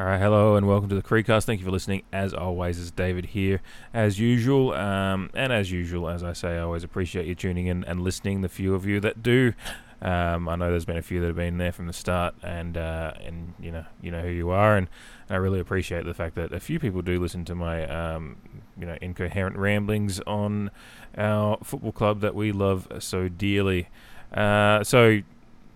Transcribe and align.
All 0.00 0.06
right, 0.06 0.18
hello 0.18 0.56
and 0.56 0.66
welcome 0.66 0.88
to 0.88 0.94
the 0.94 1.02
Creedcast. 1.02 1.44
Thank 1.44 1.60
you 1.60 1.66
for 1.66 1.70
listening. 1.70 2.04
As 2.10 2.32
always, 2.32 2.80
it's 2.80 2.90
David 2.90 3.26
here, 3.26 3.60
as 3.92 4.18
usual. 4.18 4.72
Um, 4.72 5.28
and 5.34 5.52
as 5.52 5.70
usual, 5.70 6.08
as 6.08 6.24
I 6.24 6.32
say, 6.32 6.56
I 6.56 6.60
always 6.60 6.84
appreciate 6.84 7.26
you 7.26 7.34
tuning 7.34 7.66
in 7.66 7.84
and 7.84 8.00
listening. 8.00 8.40
The 8.40 8.48
few 8.48 8.74
of 8.74 8.86
you 8.86 8.98
that 9.00 9.22
do, 9.22 9.52
um, 10.00 10.48
I 10.48 10.56
know 10.56 10.70
there's 10.70 10.86
been 10.86 10.96
a 10.96 11.02
few 11.02 11.20
that 11.20 11.26
have 11.26 11.36
been 11.36 11.58
there 11.58 11.70
from 11.70 11.86
the 11.86 11.92
start, 11.92 12.34
and 12.42 12.78
uh, 12.78 13.12
and 13.22 13.52
you 13.60 13.70
know 13.70 13.84
you 14.00 14.10
know 14.10 14.22
who 14.22 14.30
you 14.30 14.48
are, 14.48 14.74
and 14.74 14.88
I 15.28 15.36
really 15.36 15.60
appreciate 15.60 16.06
the 16.06 16.14
fact 16.14 16.34
that 16.36 16.50
a 16.50 16.60
few 16.60 16.80
people 16.80 17.02
do 17.02 17.20
listen 17.20 17.44
to 17.44 17.54
my 17.54 17.86
um, 17.86 18.36
you 18.78 18.86
know 18.86 18.96
incoherent 19.02 19.58
ramblings 19.58 20.18
on 20.20 20.70
our 21.18 21.58
football 21.62 21.92
club 21.92 22.20
that 22.22 22.34
we 22.34 22.52
love 22.52 22.88
so 23.00 23.28
dearly. 23.28 23.90
Uh, 24.32 24.82
so 24.82 25.20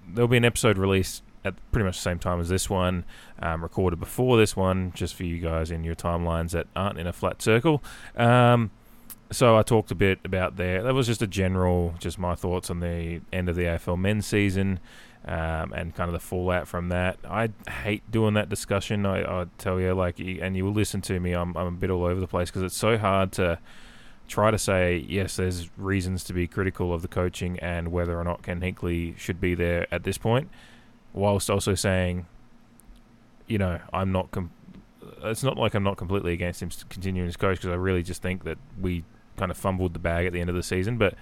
there'll 0.09 0.29
be 0.29 0.38
an 0.38 0.46
episode 0.46 0.79
released 0.79 1.23
at 1.45 1.55
pretty 1.73 1.85
much 1.85 1.97
the 1.97 2.03
same 2.03 2.19
time 2.19 2.41
as 2.41 2.49
this 2.49 2.71
one, 2.71 3.05
um, 3.41 3.63
recorded 3.63 4.01
before 4.01 4.37
this 4.37 4.57
one, 4.57 4.93
just 4.95 5.15
for 5.15 5.25
you 5.25 5.39
guys 5.39 5.71
in 5.71 5.85
your 5.85 5.95
timelines 5.95 6.51
that 6.51 6.66
aren't 6.75 6.98
in 6.98 7.07
a 7.07 7.12
flat 7.12 7.43
circle. 7.43 7.83
Um, 8.16 8.71
so 9.30 9.57
I 9.57 9.62
talked 9.62 9.91
a 9.91 9.95
bit 9.95 10.21
about 10.25 10.57
there. 10.57 10.83
That 10.83 10.95
was 10.95 11.07
just 11.07 11.23
a 11.23 11.27
general, 11.27 11.95
just 11.99 12.19
my 12.19 12.35
thoughts 12.35 12.71
on 12.71 12.80
the 12.80 13.21
end 13.33 13.49
of 13.49 13.57
the 13.57 13.62
AFL 13.62 13.99
men's 13.99 14.27
season. 14.27 14.80
Um, 15.27 15.73
and 15.73 15.95
kind 15.95 16.11
of 16.11 16.12
the 16.12 16.21
fallout 16.21 16.69
from 16.69 16.91
that. 16.91 17.16
I 17.25 17.49
hate 17.66 18.02
doing 18.11 18.35
that 18.35 18.51
discussion. 18.51 19.07
I, 19.07 19.23
I 19.23 19.47
tell 19.57 19.80
you, 19.80 19.95
like, 19.95 20.19
and 20.19 20.55
you 20.55 20.66
will 20.66 20.74
listen 20.74 21.01
to 21.01 21.19
me. 21.19 21.33
I'm, 21.33 21.57
I'm 21.57 21.66
a 21.66 21.71
bit 21.71 21.88
all 21.88 22.05
over 22.05 22.21
the 22.21 22.27
place 22.27 22.51
because 22.51 22.61
it's 22.61 22.77
so 22.77 22.99
hard 22.99 23.33
to 23.33 23.59
try 24.29 24.51
to 24.51 24.59
say 24.59 25.05
yes. 25.09 25.37
There's 25.37 25.71
reasons 25.77 26.24
to 26.24 26.33
be 26.33 26.47
critical 26.47 26.93
of 26.93 27.02
the 27.02 27.09
coaching 27.09 27.59
and 27.61 27.91
whether 27.91 28.19
or 28.19 28.24
not 28.24 28.43
Ken 28.43 28.61
Hinkley 28.61 29.16
should 29.19 29.41
be 29.41 29.55
there 29.55 29.87
at 29.91 30.05
this 30.05 30.19
point, 30.19 30.51
whilst 31.14 31.48
also 31.48 31.74
saying, 31.74 32.27
you 33.46 33.56
know, 33.59 33.80
I'm 33.92 34.12
not. 34.12 34.30
Com- 34.30 34.50
it's 35.23 35.42
not 35.42 35.56
like 35.56 35.74
I'm 35.74 35.82
not 35.82 35.96
completely 35.96 36.32
against 36.32 36.62
him 36.62 36.70
continuing 36.90 37.28
as 37.28 37.37
coach 37.37 37.59
because 37.59 37.71
I 37.71 37.76
really 37.76 38.02
just 38.02 38.21
think 38.21 38.45
that 38.45 38.59
we 38.79 39.04
kind 39.37 39.51
of 39.51 39.56
fumbled 39.56 39.95
the 39.95 39.98
bag 39.98 40.26
at 40.26 40.32
the 40.32 40.40
end 40.40 40.51
of 40.51 40.56
the 40.56 40.62
season, 40.62 40.98
but 40.98 41.15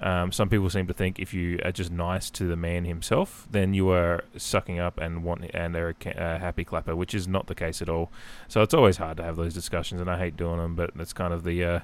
um, 0.00 0.32
some 0.32 0.48
people 0.48 0.68
seem 0.70 0.86
to 0.88 0.92
think 0.92 1.18
if 1.18 1.32
you 1.32 1.58
are 1.64 1.72
just 1.72 1.90
nice 1.90 2.28
to 2.30 2.44
the 2.44 2.56
man 2.56 2.84
himself, 2.84 3.46
then 3.50 3.74
you 3.74 3.90
are 3.90 4.24
sucking 4.36 4.78
up 4.78 4.98
and 4.98 5.22
want 5.22 5.50
and 5.54 5.76
are 5.76 5.94
a, 6.04 6.10
a 6.10 6.38
happy 6.38 6.64
clapper, 6.64 6.96
which 6.96 7.14
is 7.14 7.28
not 7.28 7.46
the 7.46 7.54
case 7.54 7.80
at 7.80 7.88
all. 7.88 8.10
So 8.48 8.62
it's 8.62 8.74
always 8.74 8.96
hard 8.96 9.16
to 9.18 9.22
have 9.22 9.36
those 9.36 9.54
discussions, 9.54 10.00
and 10.00 10.10
I 10.10 10.18
hate 10.18 10.36
doing 10.36 10.58
them. 10.58 10.74
But 10.74 10.90
that's 10.96 11.12
kind 11.12 11.32
of 11.32 11.44
the 11.44 11.64
uh, 11.64 11.80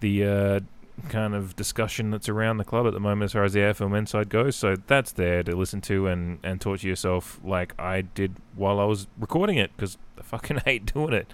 the 0.00 0.24
uh, 0.24 0.60
kind 1.08 1.34
of 1.34 1.54
discussion 1.56 2.10
that's 2.10 2.28
around 2.28 2.56
the 2.56 2.64
club 2.64 2.86
at 2.86 2.92
the 2.92 3.00
moment 3.00 3.24
as 3.24 3.32
far 3.32 3.44
as 3.44 3.52
the 3.52 3.60
AFL 3.60 4.08
side 4.08 4.28
goes. 4.28 4.56
So 4.56 4.76
that's 4.86 5.12
there 5.12 5.42
to 5.42 5.54
listen 5.54 5.80
to 5.82 6.06
and, 6.06 6.38
and 6.42 6.60
talk 6.60 6.80
to 6.80 6.88
yourself 6.88 7.40
like 7.44 7.74
I 7.78 8.02
did 8.02 8.36
while 8.54 8.80
I 8.80 8.84
was 8.84 9.06
recording 9.18 9.56
it 9.58 9.70
because 9.76 9.98
I 10.18 10.22
fucking 10.22 10.58
hate 10.64 10.92
doing 10.92 11.12
it. 11.12 11.32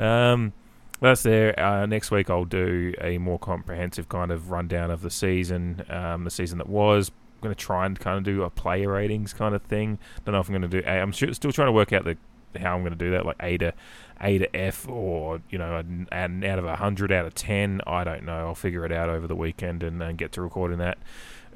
Um, 0.00 0.52
that's 1.00 1.22
there. 1.22 1.58
Uh, 1.58 1.86
next 1.86 2.10
week 2.10 2.30
I'll 2.30 2.44
do 2.44 2.94
a 3.00 3.18
more 3.18 3.38
comprehensive 3.38 4.08
kind 4.08 4.30
of 4.30 4.50
rundown 4.50 4.90
of 4.90 5.02
the 5.02 5.10
season, 5.10 5.84
um, 5.88 6.24
the 6.24 6.30
season 6.30 6.58
that 6.58 6.68
was. 6.68 7.10
I'm 7.10 7.42
going 7.42 7.54
to 7.54 7.64
try 7.64 7.84
and 7.84 7.98
kind 7.98 8.16
of 8.16 8.24
do 8.24 8.42
a 8.42 8.50
player 8.50 8.90
ratings 8.90 9.34
kind 9.34 9.54
of 9.54 9.62
thing. 9.62 9.98
Don't 10.24 10.32
know 10.32 10.40
if 10.40 10.48
I'm 10.48 10.52
going 10.52 10.70
to 10.70 10.80
do. 10.80 10.86
I'm 10.88 11.12
still 11.12 11.52
trying 11.52 11.68
to 11.68 11.72
work 11.72 11.92
out 11.92 12.04
the 12.04 12.16
how 12.58 12.74
I'm 12.74 12.82
going 12.82 12.92
to 12.92 12.98
do 12.98 13.10
that, 13.12 13.26
like 13.26 13.36
A 13.40 13.58
to 13.58 13.72
A 14.20 14.38
to 14.38 14.56
F, 14.56 14.88
or 14.88 15.40
you 15.50 15.58
know, 15.58 15.82
an 16.12 16.44
out 16.44 16.58
of 16.58 16.78
hundred 16.78 17.12
out 17.12 17.26
of 17.26 17.34
ten. 17.34 17.80
I 17.86 18.04
don't 18.04 18.24
know. 18.24 18.48
I'll 18.48 18.54
figure 18.54 18.84
it 18.84 18.92
out 18.92 19.08
over 19.08 19.26
the 19.26 19.36
weekend 19.36 19.82
and, 19.82 20.02
and 20.02 20.16
get 20.18 20.32
to 20.32 20.42
recording 20.42 20.78
that 20.78 20.98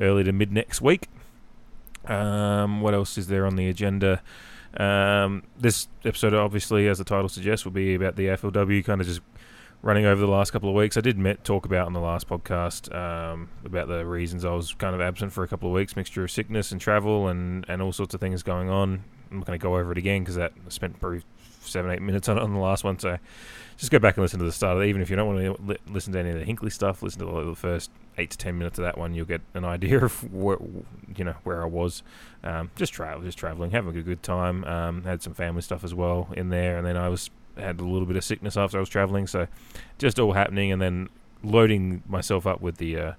early 0.01 0.25
to 0.25 0.33
mid 0.33 0.53
next 0.53 0.81
week. 0.81 1.09
Um, 2.07 2.81
what 2.81 2.95
else 2.95 3.19
is 3.19 3.29
there 3.29 3.47
on 3.47 3.57
the 3.57 3.69
agenda? 3.69 4.23
Um, 4.77 5.43
this 5.59 5.89
episode, 6.05 6.35
obviously, 6.35 6.87
as 6.89 6.99
the 6.99 7.05
title 7.05 7.29
suggests, 7.29 7.65
will 7.65 7.73
be 7.73 7.95
about 7.95 8.17
the 8.17 8.27
AFLW, 8.27 8.85
kind 8.85 9.01
of 9.01 9.07
just 9.07 9.21
running 9.83 10.05
over 10.05 10.21
the 10.21 10.31
last 10.31 10.51
couple 10.51 10.69
of 10.69 10.75
weeks. 10.75 10.97
I 10.97 11.01
did 11.01 11.19
met, 11.19 11.45
talk 11.45 11.65
about 11.65 11.87
on 11.87 11.93
the 11.93 12.01
last 12.01 12.29
podcast 12.29 12.95
um, 12.95 13.49
about 13.65 13.89
the 13.89 14.05
reasons 14.05 14.45
I 14.45 14.53
was 14.53 14.75
kind 14.75 14.95
of 14.95 15.01
absent 15.01 15.33
for 15.33 15.43
a 15.43 15.49
couple 15.49 15.69
of 15.69 15.75
weeks, 15.75 15.97
mixture 15.97 16.23
of 16.23 16.31
sickness 16.31 16.71
and 16.73 16.81
travel 16.81 17.29
and, 17.29 17.65
and 17.69 17.81
all 17.81 17.93
sorts 17.93 18.15
of 18.15 18.21
things 18.21 18.43
going 18.43 18.69
on. 18.69 19.05
I'm 19.31 19.39
not 19.39 19.47
going 19.47 19.59
to 19.59 19.63
go 19.63 19.77
over 19.77 19.93
it 19.93 19.99
again 19.99 20.23
because 20.23 20.37
that 20.37 20.53
I 20.67 20.71
spent 20.71 21.01
probably 21.01 21.23
seven, 21.63 21.91
eight 21.91 22.03
minutes 22.03 22.29
on 22.29 22.39
on 22.39 22.53
the 22.53 22.59
last 22.59 22.85
one. 22.85 22.99
So 22.99 23.19
just 23.77 23.91
go 23.91 23.99
back 23.99 24.17
and 24.17 24.23
listen 24.23 24.39
to 24.41 24.45
the 24.45 24.53
start 24.53 24.77
of 24.77 24.83
it. 24.83 24.89
Even 24.89 25.03
if 25.03 25.11
you 25.11 25.17
don't 25.17 25.35
want 25.35 25.57
to 25.57 25.63
li- 25.63 25.79
listen 25.89 26.13
to 26.13 26.19
any 26.19 26.31
of 26.31 26.39
the 26.39 26.45
Hinkley 26.45 26.73
stuff, 26.73 27.03
listen 27.03 27.21
to 27.21 27.27
the, 27.27 27.45
the, 27.45 27.55
first 27.55 27.91
eight 28.19 28.31
to 28.31 28.39
ten 28.39 28.59
minutes 28.59 28.79
of 28.79 28.85
that 28.85 28.99
one. 28.99 29.15
You'll 29.15 29.27
get 29.27 29.41
an 29.55 29.65
idea 29.65 30.05
of 30.05 30.33
where, 30.33 30.59
you 31.17 31.25
know 31.25 31.37
where 31.45 31.63
I 31.63 31.67
was. 31.67 32.03
Um, 32.43 32.71
just 32.77 32.93
travel, 32.93 33.23
just 33.23 33.39
traveling, 33.39 33.71
having 33.71 33.97
a 33.97 34.03
good 34.03 34.23
time. 34.23 34.65
Um, 34.65 35.05
had 35.05 35.23
some 35.23 35.35
family 35.35 35.63
stuff 35.63 35.85
as 35.85 35.95
well 35.95 36.29
in 36.37 36.51
there, 36.51 36.77
and 36.77 36.87
then 36.87 36.97
I 36.97 37.09
was 37.09 37.31
had 37.57 37.81
a 37.81 37.85
little 37.85 38.07
bit 38.07 38.17
of 38.17 38.25
sickness 38.25 38.57
after 38.57 38.79
I 38.79 38.81
was 38.81 38.89
traveling. 38.89 39.27
So 39.27 39.47
just 39.99 40.19
all 40.19 40.33
happening, 40.33 40.73
and 40.73 40.81
then 40.81 41.09
loading 41.43 42.03
myself 42.09 42.47
up 42.47 42.61
with 42.61 42.79
the. 42.79 42.97
Uh, 42.97 43.13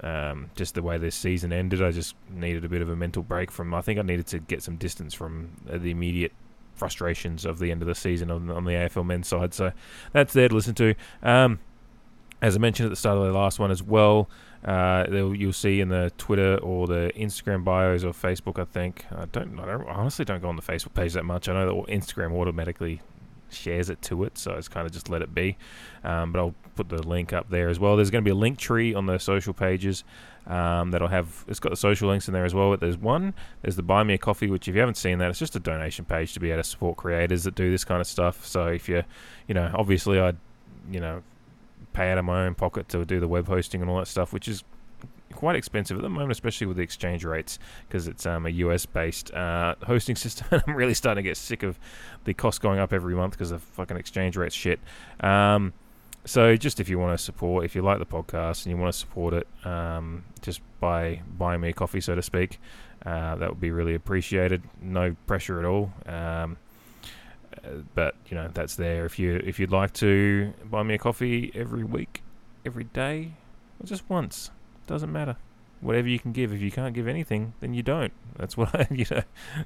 um, 0.00 0.50
just 0.54 0.74
the 0.74 0.82
way 0.82 0.98
this 0.98 1.14
season 1.14 1.52
ended, 1.52 1.82
I 1.82 1.90
just 1.90 2.14
needed 2.30 2.64
a 2.64 2.68
bit 2.68 2.82
of 2.82 2.88
a 2.88 2.96
mental 2.96 3.22
break 3.22 3.50
from. 3.50 3.74
I 3.74 3.80
think 3.80 3.98
I 3.98 4.02
needed 4.02 4.26
to 4.28 4.38
get 4.38 4.62
some 4.62 4.76
distance 4.76 5.14
from 5.14 5.50
the 5.66 5.90
immediate 5.90 6.32
frustrations 6.74 7.44
of 7.44 7.58
the 7.58 7.70
end 7.70 7.82
of 7.82 7.88
the 7.88 7.94
season 7.94 8.30
on, 8.30 8.50
on 8.50 8.64
the 8.64 8.72
AFL 8.72 9.04
men's 9.04 9.28
side. 9.28 9.52
So 9.52 9.72
that's 10.12 10.32
there 10.32 10.48
to 10.48 10.54
listen 10.54 10.74
to. 10.76 10.94
Um, 11.22 11.58
as 12.40 12.54
I 12.54 12.58
mentioned 12.60 12.86
at 12.86 12.90
the 12.90 12.96
start 12.96 13.18
of 13.18 13.24
the 13.24 13.32
last 13.32 13.58
one 13.58 13.70
as 13.70 13.82
well, 13.82 14.28
uh, 14.64 15.04
you'll 15.10 15.52
see 15.52 15.80
in 15.80 15.88
the 15.88 16.12
Twitter 16.18 16.56
or 16.58 16.86
the 16.86 17.12
Instagram 17.16 17.64
bios 17.64 18.04
or 18.04 18.12
Facebook. 18.12 18.60
I 18.60 18.64
think 18.64 19.06
I 19.10 19.24
don't. 19.26 19.58
I 19.58 19.66
don't 19.66 19.88
honestly 19.88 20.24
don't 20.24 20.40
go 20.40 20.48
on 20.48 20.56
the 20.56 20.62
Facebook 20.62 20.94
page 20.94 21.12
that 21.14 21.24
much. 21.24 21.48
I 21.48 21.52
know 21.52 21.66
that 21.66 21.92
Instagram 21.92 22.32
automatically 22.32 23.00
shares 23.50 23.90
it 23.90 24.00
to 24.02 24.24
it, 24.24 24.38
so 24.38 24.52
it's 24.52 24.68
kind 24.68 24.86
of 24.86 24.92
just 24.92 25.08
let 25.08 25.22
it 25.22 25.34
be. 25.34 25.56
Um, 26.04 26.32
but 26.32 26.38
I'll 26.38 26.54
put 26.76 26.88
the 26.88 27.02
link 27.02 27.32
up 27.32 27.50
there 27.50 27.68
as 27.68 27.78
well. 27.78 27.96
There's 27.96 28.10
going 28.10 28.24
to 28.24 28.28
be 28.28 28.32
a 28.32 28.38
link 28.38 28.58
tree 28.58 28.94
on 28.94 29.06
the 29.06 29.18
social 29.18 29.52
pages 29.52 30.04
um, 30.46 30.90
that'll 30.90 31.08
have 31.08 31.44
it's 31.46 31.60
got 31.60 31.70
the 31.70 31.76
social 31.76 32.08
links 32.08 32.28
in 32.28 32.34
there 32.34 32.44
as 32.44 32.54
well. 32.54 32.70
But 32.70 32.80
there's 32.80 32.96
one, 32.96 33.34
there's 33.62 33.76
the 33.76 33.82
Buy 33.82 34.02
Me 34.02 34.14
a 34.14 34.18
Coffee, 34.18 34.48
which 34.48 34.68
if 34.68 34.74
you 34.74 34.80
haven't 34.80 34.96
seen 34.96 35.18
that, 35.18 35.30
it's 35.30 35.38
just 35.38 35.56
a 35.56 35.60
donation 35.60 36.04
page 36.04 36.32
to 36.34 36.40
be 36.40 36.50
able 36.50 36.62
to 36.62 36.68
support 36.68 36.96
creators 36.96 37.44
that 37.44 37.54
do 37.54 37.70
this 37.70 37.84
kind 37.84 38.00
of 38.00 38.06
stuff. 38.06 38.46
So 38.46 38.66
if 38.66 38.88
you, 38.88 39.02
you 39.46 39.54
know, 39.54 39.70
obviously 39.74 40.18
I'd, 40.18 40.36
you 40.90 41.00
know, 41.00 41.22
pay 41.92 42.10
out 42.10 42.18
of 42.18 42.24
my 42.24 42.46
own 42.46 42.54
pocket 42.54 42.88
to 42.90 43.04
do 43.04 43.20
the 43.20 43.28
web 43.28 43.46
hosting 43.46 43.82
and 43.82 43.90
all 43.90 43.98
that 43.98 44.08
stuff, 44.08 44.32
which 44.32 44.48
is 44.48 44.64
quite 45.32 45.56
expensive 45.56 45.96
at 45.96 46.02
the 46.02 46.08
moment, 46.08 46.32
especially 46.32 46.66
with 46.66 46.76
the 46.76 46.82
exchange 46.82 47.24
rates, 47.24 47.58
because 47.86 48.08
it's 48.08 48.26
um, 48.26 48.46
a 48.46 48.50
US 48.50 48.86
based 48.86 49.32
uh, 49.32 49.74
hosting 49.84 50.16
system. 50.24 50.62
I'm 50.66 50.74
really 50.74 50.94
starting 50.94 51.22
to 51.22 51.28
get 51.28 51.36
sick 51.36 51.62
of 51.62 51.78
the 52.24 52.34
cost 52.34 52.60
going 52.60 52.78
up 52.78 52.92
every 52.92 53.14
month 53.14 53.32
because 53.32 53.50
the 53.50 53.58
fucking 53.58 53.96
exchange 53.96 54.36
rates 54.36 54.54
shit. 54.54 54.80
Um, 55.20 55.72
so 56.24 56.56
just 56.56 56.78
if 56.80 56.88
you 56.88 56.98
want 56.98 57.18
to 57.18 57.22
support, 57.22 57.64
if 57.64 57.74
you 57.74 57.82
like 57.82 57.98
the 57.98 58.06
podcast 58.06 58.64
and 58.66 58.74
you 58.74 58.76
want 58.76 58.92
to 58.92 58.98
support 58.98 59.34
it, 59.34 59.46
um, 59.64 60.24
just 60.42 60.60
by 60.80 61.22
buying 61.38 61.60
me 61.60 61.70
a 61.70 61.72
coffee, 61.72 62.00
so 62.00 62.14
to 62.14 62.22
speak, 62.22 62.60
uh, 63.06 63.36
that 63.36 63.48
would 63.48 63.60
be 63.60 63.70
really 63.70 63.94
appreciated. 63.94 64.62
No 64.82 65.16
pressure 65.26 65.58
at 65.58 65.64
all. 65.64 65.92
Um, 66.06 66.58
uh, 67.64 67.68
but 67.94 68.14
you 68.28 68.36
know 68.36 68.48
that's 68.52 68.76
there 68.76 69.04
if 69.06 69.18
you 69.18 69.40
if 69.44 69.58
you'd 69.58 69.72
like 69.72 69.92
to 69.92 70.52
buy 70.70 70.82
me 70.82 70.94
a 70.94 70.98
coffee 70.98 71.50
every 71.54 71.84
week, 71.84 72.22
every 72.64 72.84
day, 72.84 73.32
or 73.80 73.86
just 73.86 74.08
once, 74.08 74.50
doesn't 74.88 75.12
matter 75.12 75.36
whatever 75.80 76.08
you 76.08 76.18
can 76.18 76.32
give. 76.32 76.52
If 76.52 76.60
you 76.60 76.70
can't 76.70 76.94
give 76.94 77.06
anything, 77.06 77.54
then 77.60 77.74
you 77.74 77.82
don't. 77.82 78.12
That's 78.36 78.56
what 78.56 78.74
I, 78.74 78.86
you 78.94 79.04
know. 79.10 79.22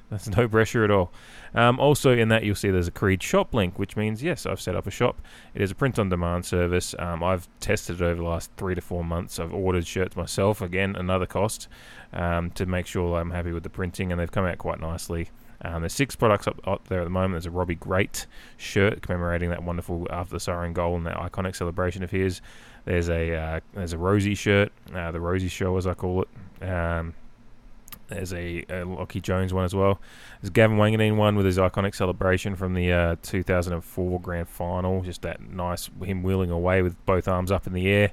That's 0.09 0.27
no 0.27 0.47
pressure 0.47 0.83
at 0.83 0.91
all. 0.91 1.11
Um, 1.53 1.79
also, 1.79 2.15
in 2.15 2.29
that 2.29 2.43
you'll 2.43 2.55
see 2.55 2.69
there's 2.69 2.87
a 2.87 2.91
Creed 2.91 3.21
shop 3.21 3.53
link, 3.53 3.79
which 3.79 3.95
means 3.95 4.23
yes, 4.23 4.45
I've 4.45 4.61
set 4.61 4.75
up 4.75 4.87
a 4.87 4.91
shop. 4.91 5.21
It 5.53 5.61
is 5.61 5.71
a 5.71 5.75
print-on-demand 5.75 6.45
service. 6.45 6.95
Um, 6.99 7.23
I've 7.23 7.47
tested 7.59 8.01
it 8.01 8.03
over 8.03 8.15
the 8.15 8.27
last 8.27 8.51
three 8.57 8.75
to 8.75 8.81
four 8.81 9.03
months. 9.03 9.39
I've 9.39 9.53
ordered 9.53 9.87
shirts 9.87 10.15
myself. 10.15 10.61
Again, 10.61 10.95
another 10.95 11.25
cost 11.25 11.67
um, 12.13 12.51
to 12.51 12.65
make 12.65 12.85
sure 12.85 13.19
I'm 13.19 13.31
happy 13.31 13.51
with 13.51 13.63
the 13.63 13.69
printing, 13.69 14.11
and 14.11 14.19
they've 14.19 14.31
come 14.31 14.45
out 14.45 14.57
quite 14.57 14.79
nicely. 14.79 15.29
Um, 15.65 15.81
there's 15.81 15.93
six 15.93 16.15
products 16.15 16.45
up, 16.45 16.59
up, 16.67 16.89
there 16.89 16.99
at 16.99 17.05
the 17.05 17.09
moment. 17.09 17.33
There's 17.33 17.45
a 17.45 17.51
Robbie 17.51 17.75
Gray 17.75 18.09
shirt 18.57 19.01
commemorating 19.01 19.49
that 19.51 19.63
wonderful 19.63 20.07
after 20.09 20.33
the 20.33 20.39
siren 20.39 20.73
goal 20.73 20.97
and 20.97 21.05
that 21.05 21.15
iconic 21.15 21.55
celebration 21.55 22.03
of 22.03 22.11
his. 22.11 22.41
There's 22.85 23.09
a 23.09 23.35
uh, 23.35 23.59
there's 23.73 23.93
a 23.93 23.97
Rozee 23.97 24.37
shirt, 24.37 24.71
uh, 24.93 25.11
the 25.11 25.19
Rozee 25.19 25.49
Show 25.49 25.77
as 25.77 25.87
I 25.87 25.93
call 25.93 26.23
it. 26.23 26.67
Um, 26.67 27.13
there's 28.13 28.33
a, 28.33 28.59
a 28.61 28.85
Lachie 28.85 29.21
Jones 29.21 29.53
one 29.53 29.65
as 29.65 29.75
well. 29.75 29.99
There's 30.41 30.49
Gavin 30.49 30.77
Wanganeen 30.77 31.15
one 31.15 31.35
with 31.35 31.45
his 31.45 31.57
iconic 31.57 31.95
celebration 31.95 32.55
from 32.55 32.73
the 32.73 32.91
uh, 32.91 33.15
2004 33.21 34.19
Grand 34.21 34.47
Final. 34.47 35.01
Just 35.01 35.21
that 35.23 35.41
nice 35.41 35.89
him 36.03 36.23
wheeling 36.23 36.51
away 36.51 36.81
with 36.81 37.03
both 37.05 37.27
arms 37.27 37.51
up 37.51 37.67
in 37.67 37.73
the 37.73 37.87
air 37.87 38.11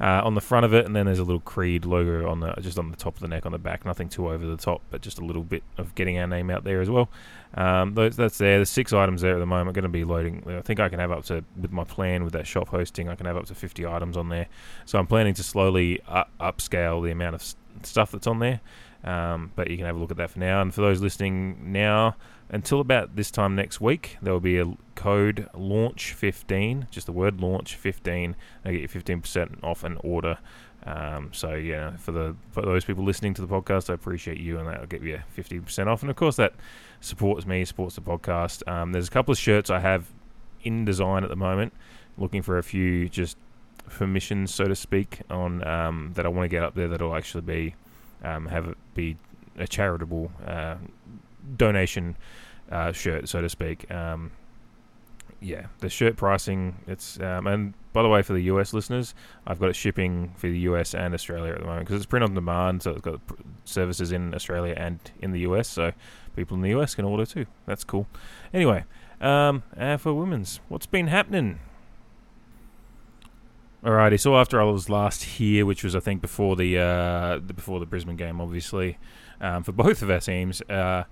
uh, 0.00 0.22
on 0.24 0.34
the 0.34 0.40
front 0.40 0.64
of 0.64 0.72
it, 0.72 0.86
and 0.86 0.94
then 0.94 1.06
there's 1.06 1.18
a 1.18 1.24
little 1.24 1.40
Creed 1.40 1.84
logo 1.84 2.28
on 2.28 2.40
the 2.40 2.52
just 2.60 2.78
on 2.78 2.90
the 2.90 2.96
top 2.96 3.14
of 3.14 3.20
the 3.20 3.28
neck 3.28 3.46
on 3.46 3.52
the 3.52 3.58
back. 3.58 3.84
Nothing 3.84 4.08
too 4.08 4.28
over 4.28 4.46
the 4.46 4.56
top, 4.56 4.82
but 4.90 5.00
just 5.00 5.18
a 5.18 5.24
little 5.24 5.42
bit 5.42 5.62
of 5.76 5.94
getting 5.94 6.18
our 6.18 6.26
name 6.26 6.50
out 6.50 6.64
there 6.64 6.80
as 6.80 6.88
well. 6.88 7.08
Um, 7.54 7.94
those, 7.94 8.16
that's 8.16 8.38
there. 8.38 8.58
There's 8.58 8.70
six 8.70 8.92
items 8.92 9.22
there 9.22 9.34
at 9.34 9.38
the 9.38 9.46
moment. 9.46 9.74
Going 9.74 9.82
to 9.82 9.88
be 9.88 10.04
loading. 10.04 10.44
I 10.46 10.60
think 10.60 10.80
I 10.80 10.88
can 10.88 11.00
have 11.00 11.10
up 11.10 11.24
to 11.26 11.44
with 11.60 11.72
my 11.72 11.84
plan 11.84 12.24
with 12.24 12.32
that 12.34 12.46
shop 12.46 12.68
hosting. 12.68 13.08
I 13.08 13.14
can 13.14 13.26
have 13.26 13.36
up 13.36 13.46
to 13.46 13.54
50 13.54 13.86
items 13.86 14.16
on 14.16 14.28
there. 14.28 14.46
So 14.84 14.98
I'm 14.98 15.06
planning 15.06 15.34
to 15.34 15.42
slowly 15.42 16.00
up, 16.06 16.30
upscale 16.40 17.02
the 17.02 17.10
amount 17.10 17.34
of 17.34 17.54
stuff 17.82 18.12
that's 18.12 18.26
on 18.26 18.38
there. 18.38 18.60
Um, 19.04 19.52
but 19.54 19.70
you 19.70 19.76
can 19.76 19.86
have 19.86 19.96
a 19.96 19.98
look 19.98 20.10
at 20.10 20.16
that 20.16 20.30
for 20.30 20.40
now. 20.40 20.60
And 20.60 20.74
for 20.74 20.80
those 20.80 21.00
listening 21.00 21.72
now, 21.72 22.16
until 22.50 22.80
about 22.80 23.16
this 23.16 23.30
time 23.30 23.54
next 23.54 23.80
week, 23.80 24.16
there 24.22 24.32
will 24.32 24.40
be 24.40 24.58
a 24.58 24.76
code 24.94 25.48
launch15, 25.54 26.90
just 26.90 27.06
the 27.06 27.12
word 27.12 27.38
launch15. 27.38 28.34
They 28.64 28.72
get 28.72 28.80
you 28.80 28.88
15% 28.88 29.62
off 29.62 29.84
an 29.84 29.98
order. 30.02 30.38
Um, 30.84 31.30
so 31.32 31.54
yeah, 31.54 31.96
for 31.96 32.12
the 32.12 32.36
for 32.50 32.62
those 32.62 32.84
people 32.84 33.04
listening 33.04 33.34
to 33.34 33.42
the 33.42 33.48
podcast, 33.48 33.90
I 33.90 33.94
appreciate 33.94 34.38
you, 34.38 34.58
and 34.58 34.66
that'll 34.66 34.86
get 34.86 35.02
you 35.02 35.20
15% 35.36 35.86
off. 35.86 36.02
And 36.02 36.10
of 36.10 36.16
course, 36.16 36.36
that 36.36 36.54
supports 37.00 37.46
me, 37.46 37.64
supports 37.64 37.96
the 37.96 38.00
podcast. 38.00 38.66
Um, 38.66 38.92
there's 38.92 39.08
a 39.08 39.10
couple 39.10 39.32
of 39.32 39.38
shirts 39.38 39.70
I 39.70 39.80
have 39.80 40.06
in 40.62 40.84
design 40.84 41.24
at 41.24 41.30
the 41.30 41.36
moment, 41.36 41.72
looking 42.16 42.42
for 42.42 42.58
a 42.58 42.62
few 42.62 43.08
just 43.08 43.36
permissions, 43.88 44.54
so 44.54 44.64
to 44.64 44.76
speak, 44.76 45.20
on 45.30 45.66
um, 45.66 46.12
that 46.14 46.24
I 46.24 46.28
want 46.28 46.44
to 46.44 46.48
get 46.48 46.62
up 46.62 46.74
there 46.74 46.88
that'll 46.88 47.14
actually 47.14 47.42
be 47.42 47.74
um, 48.22 48.46
have 48.46 48.66
it 48.66 48.76
be 48.94 49.16
a 49.58 49.66
charitable 49.66 50.30
uh, 50.46 50.76
donation 51.56 52.16
uh, 52.70 52.92
shirt, 52.92 53.28
so 53.28 53.40
to 53.40 53.48
speak. 53.48 53.90
Um, 53.90 54.32
yeah, 55.40 55.66
the 55.78 55.88
shirt 55.88 56.16
pricing. 56.16 56.76
It's 56.86 57.20
um, 57.20 57.46
and 57.46 57.74
by 57.92 58.02
the 58.02 58.08
way, 58.08 58.22
for 58.22 58.32
the 58.32 58.42
US 58.44 58.72
listeners, 58.72 59.14
I've 59.46 59.60
got 59.60 59.68
it 59.68 59.76
shipping 59.76 60.34
for 60.36 60.48
the 60.48 60.58
US 60.60 60.94
and 60.94 61.14
Australia 61.14 61.52
at 61.52 61.60
the 61.60 61.66
moment 61.66 61.86
because 61.86 61.96
it's 61.96 62.06
print 62.06 62.24
on 62.24 62.34
demand, 62.34 62.82
so 62.82 62.90
it's 62.92 63.00
got 63.00 63.20
services 63.64 64.12
in 64.12 64.34
Australia 64.34 64.74
and 64.76 64.98
in 65.20 65.32
the 65.32 65.40
US, 65.40 65.68
so 65.68 65.92
people 66.34 66.56
in 66.56 66.62
the 66.62 66.70
US 66.78 66.94
can 66.94 67.04
order 67.04 67.24
too. 67.24 67.46
That's 67.66 67.84
cool. 67.84 68.06
Anyway, 68.52 68.84
um, 69.20 69.62
for 69.98 70.12
women's, 70.12 70.60
what's 70.68 70.86
been 70.86 71.06
happening? 71.06 71.60
Alrighty, 73.84 74.18
so 74.18 74.36
after 74.36 74.60
I 74.60 74.64
was 74.64 74.90
last 74.90 75.22
here, 75.22 75.64
which 75.64 75.84
was 75.84 75.94
I 75.94 76.00
think 76.00 76.20
before 76.20 76.56
the 76.56 76.78
uh, 76.78 77.38
before 77.38 77.78
the 77.78 77.86
Brisbane 77.86 78.16
game, 78.16 78.40
obviously, 78.40 78.98
um, 79.40 79.62
for 79.62 79.70
both 79.72 80.02
of 80.02 80.10
our 80.10 80.18
teams. 80.18 80.60
Uh, 80.62 81.04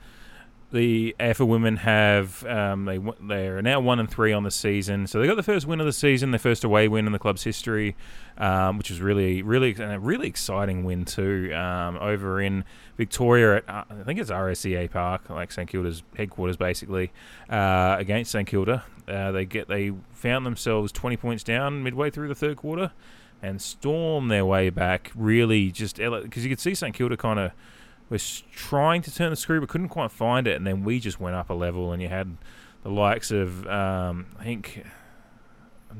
the 0.73 1.15
AFL 1.21 1.47
women 1.47 1.77
have 1.77 2.45
um, 2.45 2.87
they 2.87 2.99
they 3.21 3.47
are 3.47 3.63
now 3.63 3.79
one 3.79 4.01
and 4.01 4.11
three 4.11 4.33
on 4.33 4.43
the 4.43 4.51
season, 4.51 5.07
so 5.07 5.21
they 5.21 5.27
got 5.27 5.37
the 5.37 5.43
first 5.43 5.67
win 5.67 5.79
of 5.79 5.87
the 5.87 5.93
season, 5.93 6.33
their 6.33 6.41
first 6.41 6.65
away 6.65 6.89
win 6.89 7.07
in 7.07 7.13
the 7.13 7.19
club's 7.21 7.45
history, 7.45 7.95
um, 8.37 8.77
which 8.77 8.91
was 8.91 9.01
really 9.01 9.43
really 9.43 9.71
and 9.71 9.93
a 9.93 10.01
really 10.01 10.27
exciting 10.27 10.85
win 10.85 11.05
too. 11.05 11.53
Um, 11.55 11.97
over 11.99 12.41
in 12.41 12.65
Victoria 12.97 13.57
at 13.57 13.69
uh, 13.69 13.85
I 13.89 14.03
think 14.03 14.19
it's 14.19 14.31
RSEA 14.31 14.91
Park, 14.91 15.31
like 15.31 15.53
St 15.53 15.69
Kilda's 15.69 16.03
headquarters, 16.17 16.57
basically 16.57 17.13
uh, 17.49 17.97
against 17.99 18.33
St 18.33 18.49
Kilda. 18.49 18.83
Uh, 19.07 19.31
they 19.31 19.45
get 19.45 19.69
they 19.69 19.93
found 20.15 20.45
themselves 20.45 20.91
twenty 20.91 21.17
points 21.17 21.45
down 21.45 21.85
midway 21.85 22.11
through 22.11 22.27
the 22.27 22.35
third 22.35 22.57
quarter, 22.57 22.91
and 23.41 23.63
storm 23.63 24.27
their 24.27 24.45
way 24.45 24.71
back. 24.71 25.13
Really, 25.15 25.71
just 25.71 25.97
because 25.97 26.43
you 26.45 26.51
could 26.51 26.61
see 26.61 26.75
St 26.75 26.93
Kilda 26.93 27.17
kind 27.17 27.39
of 27.39 27.53
was 28.09 28.43
trying 28.53 29.03
to 29.03 29.15
turn 29.15 29.31
the 29.31 29.37
screw 29.37 29.61
but 29.61 29.69
couldn't 29.69 29.89
quite 29.89 30.11
find 30.11 30.47
it, 30.47 30.57
and 30.57 30.67
then 30.67 30.85
we 30.85 31.01
just 31.01 31.21
went 31.21 31.37
up 31.37 31.51
a 31.51 31.55
level, 31.55 31.93
and 31.93 32.01
you 32.01 32.09
had 32.09 32.37
the 32.83 32.91
likes 32.91 33.31
of 33.31 33.67
um, 33.67 34.27
I 34.39 34.45
think 34.45 34.85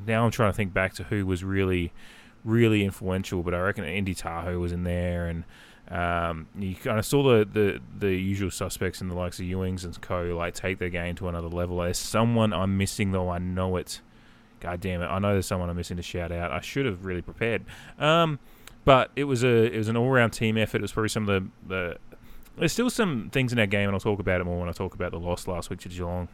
now 0.07 0.25
I'm 0.25 0.31
trying 0.31 0.53
to 0.53 0.57
think 0.57 0.73
back 0.73 0.95
to 0.95 1.05
who 1.05 1.27
was 1.27 1.43
really 1.43 1.93
really 2.47 2.85
influential, 2.85 3.43
but 3.43 3.53
I 3.53 3.61
reckon 3.61 3.85
Indy 3.85 4.15
Tahau 4.15 4.59
was 4.61 4.73
in 4.73 4.85
there, 4.85 5.27
and 5.27 5.45
um, 5.91 6.47
you 6.59 6.75
kind 6.75 6.99
of 6.99 7.05
saw 7.05 7.23
the, 7.23 7.45
the, 7.45 7.81
the 7.99 8.15
usual 8.15 8.51
suspects 8.51 9.01
in 9.01 9.09
the 9.09 9.15
likes 9.15 9.39
of 9.39 9.45
Ewings 9.45 9.85
and 9.85 10.01
co. 10.01 10.23
like 10.37 10.55
take 10.55 10.79
their 10.79 10.89
game 10.89 11.17
to 11.17 11.29
another 11.29 11.49
level. 11.49 11.79
There's 11.79 11.99
someone 11.99 12.53
I'm 12.53 12.79
missing 12.79 13.13
though. 13.13 13.29
I 13.29 13.39
know 13.39 13.77
it. 13.77 14.01
God 14.61 14.81
damn 14.81 15.03
it! 15.03 15.07
I 15.07 15.19
know 15.19 15.33
there's 15.33 15.47
someone 15.47 15.69
I'm 15.69 15.77
missing 15.77 15.99
to 15.99 16.03
shout 16.03 16.33
out. 16.33 16.51
I 16.51 16.61
should 16.61 16.87
have 16.87 17.05
really 17.05 17.21
prepared. 17.21 17.65
Um, 17.99 18.39
but 18.87 19.11
it 19.17 19.25
was 19.25 19.45
a 19.45 19.75
it 19.75 19.77
was 19.77 19.89
an 19.89 19.97
all 19.97 20.09
round 20.09 20.33
team 20.33 20.57
effort. 20.57 20.79
It 20.79 20.83
was 20.83 20.93
probably 20.93 21.11
some 21.11 21.29
of 21.29 21.51
the, 21.69 21.75
the 21.75 21.97
there's 22.57 22.73
still 22.73 22.89
some 22.89 23.29
things 23.31 23.53
in 23.53 23.59
our 23.59 23.67
game, 23.67 23.89
and 23.89 23.95
I'll 23.95 24.01
talk 24.01 24.21
about 24.21 24.41
it 24.41 24.45
more 24.45 24.61
when 24.61 24.69
I 24.71 24.73
talk 24.73 24.95
about 24.95 25.11
the 25.11 25.19
loss 25.19 25.47
last 25.47 25.69
week 25.69 25.81
to 25.81 25.91
Geelong. 25.91 26.29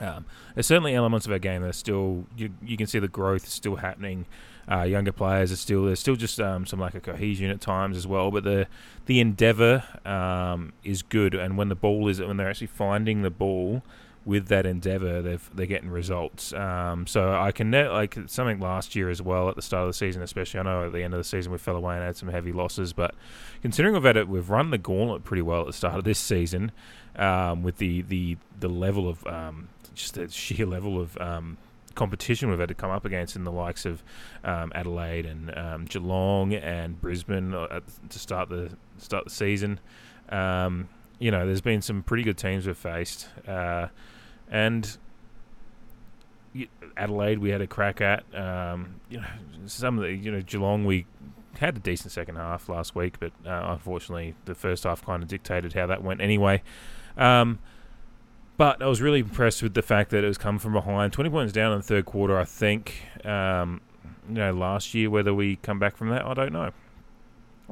Um, 0.00 0.24
there's 0.54 0.66
certainly 0.66 0.94
elements 0.94 1.26
of 1.26 1.32
our 1.32 1.38
game 1.38 1.62
that 1.62 1.68
are 1.68 1.72
still 1.72 2.26
you, 2.36 2.50
you 2.64 2.76
can 2.76 2.86
see 2.86 2.98
the 3.00 3.08
growth 3.08 3.44
is 3.44 3.52
still 3.52 3.76
happening. 3.76 4.24
Uh, 4.70 4.82
younger 4.82 5.12
players 5.12 5.52
are 5.52 5.56
still 5.56 5.84
there's 5.84 6.00
still 6.00 6.16
just 6.16 6.40
um, 6.40 6.64
some 6.64 6.78
lack 6.78 6.94
of 6.94 7.02
cohesion 7.02 7.50
at 7.50 7.60
times 7.60 7.96
as 7.96 8.06
well, 8.06 8.30
but 8.30 8.44
the 8.44 8.68
the 9.06 9.18
endeavour 9.18 9.82
um, 10.06 10.72
is 10.84 11.02
good, 11.02 11.34
and 11.34 11.58
when 11.58 11.68
the 11.68 11.74
ball 11.74 12.08
is 12.08 12.20
when 12.20 12.36
they're 12.36 12.48
actually 12.48 12.68
finding 12.68 13.22
the 13.22 13.30
ball 13.30 13.82
with 14.24 14.48
that 14.48 14.64
endeavour, 14.64 15.20
they're 15.20 15.38
they're 15.54 15.66
getting 15.66 15.90
results. 15.90 16.52
Um, 16.52 17.06
so 17.06 17.34
I 17.34 17.52
can 17.52 17.70
net 17.70 17.92
like 17.92 18.16
something 18.26 18.58
last 18.60 18.96
year 18.96 19.10
as 19.10 19.20
well 19.20 19.48
at 19.48 19.56
the 19.56 19.62
start 19.62 19.82
of 19.82 19.88
the 19.90 19.94
season, 19.94 20.22
especially. 20.22 20.60
I 20.60 20.62
know 20.62 20.86
at 20.86 20.92
the 20.92 21.02
end 21.02 21.14
of 21.14 21.18
the 21.18 21.24
season 21.24 21.52
we 21.52 21.58
fell 21.58 21.76
away 21.76 21.96
and 21.96 22.04
had 22.04 22.16
some 22.16 22.28
heavy 22.28 22.52
losses, 22.52 22.92
but 22.92 23.14
considering 23.62 23.94
we've 23.94 24.04
had 24.04 24.16
it, 24.16 24.28
we've 24.28 24.48
run 24.48 24.70
the 24.70 24.78
gauntlet 24.78 25.24
pretty 25.24 25.42
well 25.42 25.60
at 25.60 25.66
the 25.66 25.72
start 25.72 25.96
of 25.96 26.04
this 26.04 26.18
season 26.18 26.72
um, 27.16 27.62
with 27.62 27.78
the 27.78 28.02
the 28.02 28.36
the 28.58 28.68
level 28.68 29.08
of 29.08 29.26
um, 29.26 29.68
just 29.94 30.14
the 30.14 30.28
sheer 30.28 30.66
level 30.66 31.00
of 31.00 31.16
um, 31.18 31.58
competition 31.94 32.50
we've 32.50 32.58
had 32.58 32.68
to 32.68 32.74
come 32.74 32.90
up 32.90 33.04
against 33.04 33.36
in 33.36 33.44
the 33.44 33.52
likes 33.52 33.84
of 33.84 34.02
um, 34.42 34.72
Adelaide 34.74 35.26
and 35.26 35.56
um, 35.56 35.84
Geelong 35.84 36.54
and 36.54 37.00
Brisbane 37.00 37.54
uh, 37.54 37.68
at, 37.70 37.82
to 38.10 38.18
start 38.18 38.48
the 38.48 38.70
start 38.98 39.24
the 39.24 39.30
season. 39.30 39.80
Um, 40.30 40.88
you 41.18 41.30
know, 41.30 41.46
there's 41.46 41.60
been 41.60 41.82
some 41.82 42.02
pretty 42.02 42.22
good 42.22 42.36
teams 42.36 42.66
we've 42.66 42.76
faced. 42.76 43.28
Uh, 43.46 43.88
and 44.50 44.96
Adelaide, 46.96 47.38
we 47.38 47.50
had 47.50 47.60
a 47.60 47.66
crack 47.66 48.00
at. 48.00 48.24
Um, 48.34 49.00
you 49.08 49.20
know, 49.20 49.26
some 49.66 49.98
of 49.98 50.04
the 50.04 50.12
you 50.12 50.30
know 50.30 50.40
Geelong, 50.42 50.84
we 50.84 51.06
had 51.58 51.76
a 51.76 51.80
decent 51.80 52.12
second 52.12 52.36
half 52.36 52.68
last 52.68 52.94
week, 52.94 53.18
but 53.18 53.32
uh, 53.46 53.72
unfortunately, 53.72 54.34
the 54.44 54.54
first 54.54 54.84
half 54.84 55.04
kind 55.04 55.22
of 55.22 55.28
dictated 55.28 55.72
how 55.72 55.86
that 55.86 56.02
went 56.02 56.20
anyway. 56.20 56.62
Um, 57.16 57.58
but 58.56 58.82
I 58.82 58.86
was 58.86 59.00
really 59.00 59.20
impressed 59.20 59.62
with 59.62 59.74
the 59.74 59.82
fact 59.82 60.10
that 60.10 60.22
it 60.22 60.28
was 60.28 60.38
come 60.38 60.58
from 60.58 60.72
behind, 60.72 61.12
20 61.12 61.30
points 61.30 61.52
down 61.52 61.72
in 61.72 61.78
the 61.78 61.84
third 61.84 62.04
quarter. 62.04 62.38
I 62.38 62.44
think, 62.44 63.02
um, 63.24 63.80
you 64.28 64.34
know, 64.34 64.52
last 64.52 64.94
year 64.94 65.10
whether 65.10 65.34
we 65.34 65.56
come 65.56 65.78
back 65.78 65.96
from 65.96 66.10
that, 66.10 66.24
I 66.24 66.34
don't 66.34 66.52
know. 66.52 66.70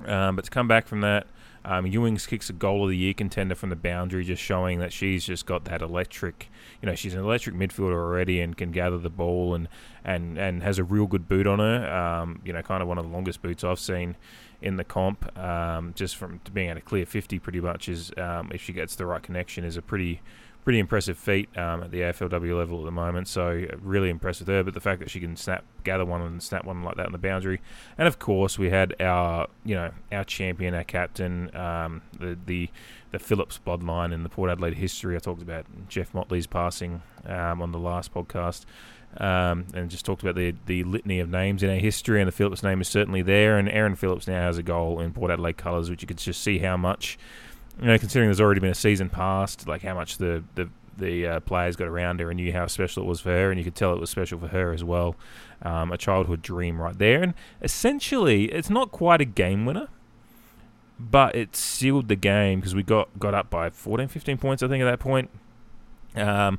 Um, 0.07 0.37
but 0.37 0.45
to 0.45 0.51
come 0.51 0.67
back 0.67 0.87
from 0.89 1.01
that, 1.03 1.27
um, 1.65 1.85
Ewings 1.85 2.27
kicks 2.27 2.51
a 2.51 2.53
goal 2.53 2.85
of 2.85 2.91
the 2.91 2.97
year 2.97 3.15
contender 3.15 3.55
from 3.55 3.71
the 3.71 3.77
boundary, 3.77 4.25
just 4.25 4.43
showing 4.43 4.81
that 4.81 4.93
she's 4.93 5.25
just 5.25 5.47
got 5.47 5.65
that 5.67 5.83
electric. 5.83 6.51
You 6.81 6.87
know, 6.87 6.95
she's 6.95 7.15
an 7.15 7.21
electric 7.21 7.55
midfielder 7.55 7.95
already 7.95 8.41
and 8.41 8.57
can 8.57 8.73
gather 8.73 8.99
the 8.99 9.11
ball 9.11 9.55
and 9.55 9.69
and 10.05 10.39
and 10.39 10.63
has 10.63 10.79
a 10.79 10.85
real 10.85 11.07
good 11.07 11.29
boot 11.29 11.47
on 11.47 11.61
her. 11.61 11.93
Um, 11.93 12.41
you 12.45 12.53
know, 12.53 12.63
kind 12.63 12.83
of 12.83 12.89
one 12.89 12.99
of 12.99 13.05
the 13.05 13.11
longest 13.11 13.43
boots 13.43 13.63
I've 13.63 13.79
seen 13.79 14.17
in 14.61 14.77
the 14.77 14.85
comp. 14.85 15.37
Um, 15.39 15.93
just 15.95 16.17
from 16.17 16.41
being 16.53 16.69
at 16.69 16.77
a 16.77 16.81
clear 16.81 17.07
50, 17.07 17.39
pretty 17.39 17.61
much 17.61 17.89
is 17.89 18.13
um, 18.17 18.51
if 18.53 18.63
she 18.63 18.73
gets 18.73 18.97
the 18.97 19.07
right 19.07 19.23
connection, 19.23 19.65
is 19.65 19.77
a 19.77 19.83
pretty 19.83 20.21
pretty 20.65 20.79
impressive 20.79 21.19
feat 21.19 21.49
um, 21.59 21.83
at 21.83 21.91
the 21.91 22.01
AFLW 22.01 22.57
level 22.57 22.81
at 22.81 22.85
the 22.85 22.93
moment. 22.93 23.29
So 23.29 23.67
uh, 23.71 23.77
really 23.81 24.11
impressed 24.11 24.41
with 24.41 24.49
her. 24.49 24.63
But 24.63 24.75
the 24.75 24.81
fact 24.81 25.01
that 25.01 25.11
she 25.11 25.21
can 25.21 25.37
snap, 25.37 25.65
gather 25.85 26.05
one 26.05 26.23
and 26.23 26.43
snap 26.43 26.65
one 26.65 26.83
like 26.83 26.97
that 26.97 27.07
on 27.07 27.13
the 27.13 27.19
boundary, 27.19 27.61
and 27.99 28.07
of 28.07 28.19
course 28.19 28.59
we 28.59 28.71
had 28.71 28.95
our 29.01 29.49
you 29.65 29.75
know 29.75 29.91
our 30.11 30.25
champion, 30.25 30.75
our 30.75 30.85
captain, 30.85 31.55
um, 31.57 32.03
the 32.19 32.39
the 32.47 32.71
the 33.11 33.19
Phillips 33.19 33.61
bloodline 33.65 34.13
in 34.13 34.23
the 34.23 34.29
Port 34.29 34.51
Adelaide 34.51 34.75
history. 34.75 35.17
I 35.17 35.19
talked 35.19 35.43
about 35.43 35.67
Geof 35.89 36.15
Motley's 36.15 36.47
passing 36.47 37.03
um, 37.27 37.61
on 37.61 37.73
the 37.73 37.79
last 37.79 38.15
podcast. 38.15 38.65
Um, 39.15 39.67
and 39.75 39.91
just 39.91 40.07
talked 40.07 40.23
about 40.23 40.37
the 40.37 40.55
the 40.65 40.85
litany 40.85 41.21
of 41.21 41.29
names 41.29 41.63
in 41.63 41.69
our 41.69 41.77
history, 41.77 42.23
and 42.23 42.27
the 42.27 42.33
Phillips 42.33 42.63
name 42.63 42.81
is 42.81 42.89
certainly 42.89 43.21
there. 43.21 43.59
And 43.59 43.69
Erin 43.69 43.95
Phillips 43.95 44.27
now 44.27 44.41
has 44.41 44.57
a 44.57 44.63
goal 44.63 45.01
in 45.01 45.13
Port 45.13 45.31
Adelaide 45.31 45.59
colours, 45.59 45.91
which 45.91 46.01
you 46.01 46.09
could 46.09 46.17
just 46.17 46.43
see 46.43 46.61
how 46.61 46.79
much 46.79 47.19
you 47.81 47.87
know, 47.87 47.99
considering 47.99 48.29
there's 48.29 48.41
already 48.41 48.61
been 48.61 48.71
a 48.71 48.75
season 48.75 49.09
past, 49.09 49.67
like 49.67 49.83
how 49.83 49.95
much 49.95 50.19
the 50.19 50.45
the 50.55 50.69
the 50.97 51.27
uh, 51.27 51.41
players 51.41 51.75
got 51.77 51.89
around 51.89 52.21
her 52.21 52.31
and 52.31 52.37
knew 52.37 52.53
how 52.53 52.67
special 52.67 53.03
it 53.03 53.07
was 53.07 53.21
for 53.21 53.31
her, 53.31 53.51
and 53.51 53.59
you 53.59 53.65
could 53.65 53.75
tell 53.75 53.93
it 53.93 54.01
was 54.01 54.11
special 54.11 54.39
for 54.39 54.49
her 54.49 54.73
as 54.73 54.85
well. 54.85 55.17
Um, 55.63 55.93
a 55.93 55.97
childhood 55.97 56.43
dream 56.43 56.81
right 56.81 56.97
there, 56.97 57.23
and 57.23 57.35
essentially, 57.63 58.47
it's 58.47 58.71
not 58.71 58.93
quite 58.93 59.21
a 59.21 59.25
game 59.25 59.65
winner, 59.65 59.89
but 60.99 61.35
it 61.35 61.57
sealed 61.57 62.09
the 62.09 62.17
game 62.17 62.61
because 62.61 62.75
we 62.75 62.83
got 62.83 63.09
got 63.19 63.35
up 63.35 63.51
by 63.51 63.71
14, 63.71 64.09
15 64.09 64.39
points, 64.39 64.63
I 64.63 64.69
think, 64.69 64.83
at 64.83 64.91
that 64.91 65.01
point. 65.01 65.31
Um, 66.15 66.59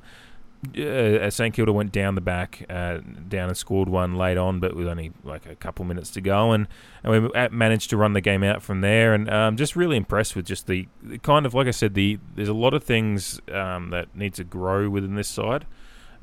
uh, 0.78 1.30
St 1.30 1.54
Kilda 1.54 1.74
went 1.74 1.92
down 1.92 2.16
the 2.16 2.22
back, 2.22 2.66
uh, 2.70 3.00
down 3.28 3.50
and 3.50 3.58
scored 3.58 3.90
one 3.90 4.16
late 4.16 4.38
on, 4.38 4.60
but 4.60 4.76
with 4.76 4.88
only 4.88 5.12
like 5.24 5.46
a 5.46 5.56
couple 5.56 5.86
minutes 5.86 6.10
to 6.12 6.22
go, 6.22 6.52
and, 6.52 6.68
and 7.04 7.24
we 7.24 7.50
managed 7.52 7.90
to 7.90 7.98
run 7.98 8.14
the 8.14 8.22
game 8.22 8.44
out 8.44 8.62
from 8.62 8.82
there. 8.82 9.14
And 9.14 9.30
um, 9.30 9.58
just 9.58 9.76
really 9.76 9.98
impressed 9.98 10.36
with 10.36 10.46
just 10.46 10.68
the, 10.68 10.88
the, 11.02 11.18
kind 11.20 11.46
of 11.46 11.54
like 11.54 11.68
I 11.68 11.72
said, 11.72 11.94
the 11.94 12.20
there's 12.36 12.50
a 12.50 12.54
lot 12.54 12.74
of 12.74 12.84
things 12.84 13.42
um, 13.52 13.90
that 13.90 14.16
need 14.16 14.34
to 14.36 14.44
grow 14.44 14.90
within 14.90 15.16
this 15.16 15.28
side. 15.28 15.66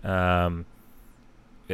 Um, 0.03 0.67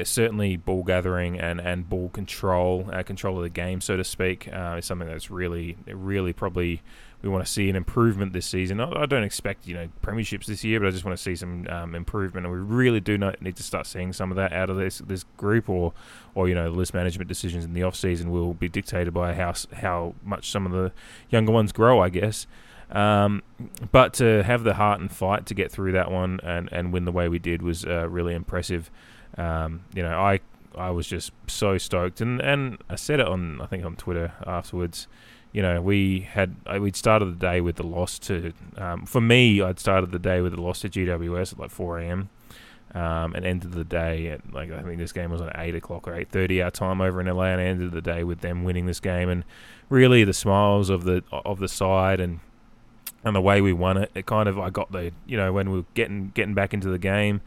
certainly 0.04 0.56
ball 0.56 0.82
gathering 0.82 1.40
and, 1.40 1.60
and 1.60 1.88
ball 1.88 2.10
control, 2.10 2.90
uh, 2.92 3.02
control 3.02 3.38
of 3.38 3.42
the 3.42 3.48
game, 3.48 3.80
so 3.80 3.96
to 3.96 4.04
speak, 4.04 4.48
uh, 4.52 4.76
is 4.78 4.84
something 4.84 5.08
that's 5.08 5.30
really, 5.30 5.76
really 5.86 6.32
probably 6.32 6.82
we 7.26 7.32
want 7.32 7.44
to 7.44 7.50
see 7.50 7.68
an 7.68 7.76
improvement 7.76 8.32
this 8.32 8.46
season. 8.46 8.80
I, 8.80 9.06
don't 9.06 9.24
expect 9.24 9.66
you 9.66 9.74
know 9.74 9.88
premierships 10.02 10.46
this 10.46 10.62
year, 10.62 10.80
but 10.80 10.86
I 10.86 10.90
just 10.90 11.04
want 11.04 11.16
to 11.16 11.22
see 11.22 11.34
some 11.34 11.66
um, 11.68 11.94
improvement, 11.94 12.46
and 12.46 12.54
we 12.54 12.60
really 12.60 13.00
do 13.00 13.18
need 13.40 13.56
to 13.56 13.62
start 13.62 13.86
seeing 13.86 14.12
some 14.12 14.30
of 14.30 14.36
that 14.36 14.52
out 14.52 14.70
of 14.70 14.76
this 14.76 14.98
this 14.98 15.24
group, 15.36 15.68
or 15.68 15.92
or 16.34 16.48
you 16.48 16.54
know 16.54 16.70
list 16.70 16.94
management 16.94 17.28
decisions 17.28 17.64
in 17.64 17.72
the 17.72 17.82
off 17.82 17.96
season 17.96 18.30
will 18.30 18.54
be 18.54 18.68
dictated 18.68 19.12
by 19.12 19.34
how 19.34 19.54
how 19.74 20.14
much 20.24 20.50
some 20.50 20.66
of 20.66 20.72
the 20.72 20.92
younger 21.28 21.52
ones 21.52 21.72
grow, 21.72 22.00
I 22.00 22.08
guess. 22.08 22.46
Um, 22.90 23.42
but 23.90 24.14
to 24.14 24.44
have 24.44 24.62
the 24.62 24.74
heart 24.74 25.00
and 25.00 25.10
fight 25.10 25.46
to 25.46 25.54
get 25.54 25.72
through 25.72 25.92
that 25.92 26.10
one 26.10 26.38
and, 26.44 26.68
and 26.70 26.92
win 26.92 27.04
the 27.04 27.10
way 27.10 27.28
we 27.28 27.40
did 27.40 27.60
was 27.60 27.84
uh, 27.84 28.08
really 28.08 28.32
impressive. 28.34 28.90
Um, 29.36 29.84
you 29.92 30.04
know, 30.04 30.16
I 30.16 30.40
I 30.76 30.90
was 30.90 31.06
just 31.06 31.32
so 31.48 31.78
stoked, 31.78 32.20
and, 32.20 32.40
and 32.40 32.78
I 32.88 32.94
said 32.94 33.18
it 33.18 33.26
on 33.26 33.60
I 33.60 33.66
think 33.66 33.84
on 33.84 33.96
Twitter 33.96 34.32
afterwards. 34.46 35.08
You 35.56 35.62
know, 35.62 35.80
we 35.80 36.20
had 36.20 36.54
we'd 36.78 36.96
started 36.96 37.24
the 37.24 37.46
day 37.46 37.62
with 37.62 37.76
the 37.76 37.82
loss 37.82 38.18
to. 38.18 38.52
Um, 38.76 39.06
for 39.06 39.22
me, 39.22 39.62
I'd 39.62 39.78
started 39.78 40.12
the 40.12 40.18
day 40.18 40.42
with 40.42 40.52
the 40.52 40.60
loss 40.60 40.80
to 40.80 40.90
GWS 40.90 41.54
at 41.54 41.58
like 41.58 41.70
4 41.70 42.00
a.m. 42.00 42.28
Um, 42.94 43.34
and 43.34 43.46
ended 43.46 43.72
the 43.72 43.82
day 43.82 44.28
at 44.28 44.52
like 44.52 44.70
I 44.70 44.82
think 44.82 44.98
this 44.98 45.12
game 45.12 45.30
was 45.30 45.40
at 45.40 45.58
eight 45.58 45.74
o'clock 45.74 46.06
or 46.06 46.14
eight 46.14 46.28
thirty 46.28 46.60
our 46.60 46.70
time 46.70 47.00
over 47.00 47.22
in 47.22 47.26
LA, 47.26 47.44
and 47.44 47.62
ended 47.62 47.92
the 47.92 48.02
day 48.02 48.22
with 48.22 48.42
them 48.42 48.64
winning 48.64 48.84
this 48.84 49.00
game, 49.00 49.30
and 49.30 49.44
really 49.88 50.24
the 50.24 50.34
smiles 50.34 50.90
of 50.90 51.04
the 51.04 51.24
of 51.32 51.58
the 51.58 51.68
side 51.68 52.20
and 52.20 52.40
and 53.24 53.34
the 53.34 53.40
way 53.40 53.62
we 53.62 53.72
won 53.72 53.96
it. 53.96 54.10
It 54.14 54.26
kind 54.26 54.50
of 54.50 54.58
I 54.58 54.68
got 54.68 54.92
the 54.92 55.12
you 55.24 55.38
know 55.38 55.54
when 55.54 55.70
we 55.70 55.78
were 55.78 55.86
getting 55.94 56.32
getting 56.34 56.52
back 56.52 56.74
into 56.74 56.90
the 56.90 56.98
game, 56.98 57.40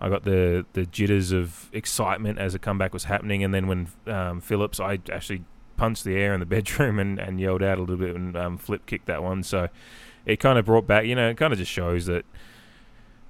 I 0.00 0.08
got 0.08 0.22
the 0.22 0.66
the 0.74 0.86
jitters 0.86 1.32
of 1.32 1.68
excitement 1.72 2.38
as 2.38 2.54
a 2.54 2.60
comeback 2.60 2.92
was 2.92 3.04
happening, 3.04 3.42
and 3.42 3.52
then 3.52 3.66
when 3.66 3.88
um, 4.06 4.40
Phillips, 4.40 4.78
I 4.78 5.00
actually 5.12 5.42
punched 5.76 6.04
the 6.04 6.16
air 6.16 6.34
in 6.34 6.40
the 6.40 6.46
bedroom 6.56 6.98
and, 6.98 7.18
and 7.18 7.40
yelled 7.40 7.62
out 7.62 7.78
a 7.78 7.80
little 7.80 7.96
bit 7.96 8.14
and 8.14 8.36
um, 8.36 8.58
flip 8.58 8.86
kicked 8.86 9.06
that 9.06 9.22
one. 9.22 9.42
So 9.42 9.68
it 10.24 10.40
kind 10.40 10.58
of 10.58 10.64
brought 10.64 10.86
back, 10.86 11.06
you 11.06 11.14
know, 11.14 11.28
it 11.28 11.36
kind 11.36 11.52
of 11.52 11.58
just 11.58 11.70
shows 11.70 12.06
that 12.06 12.24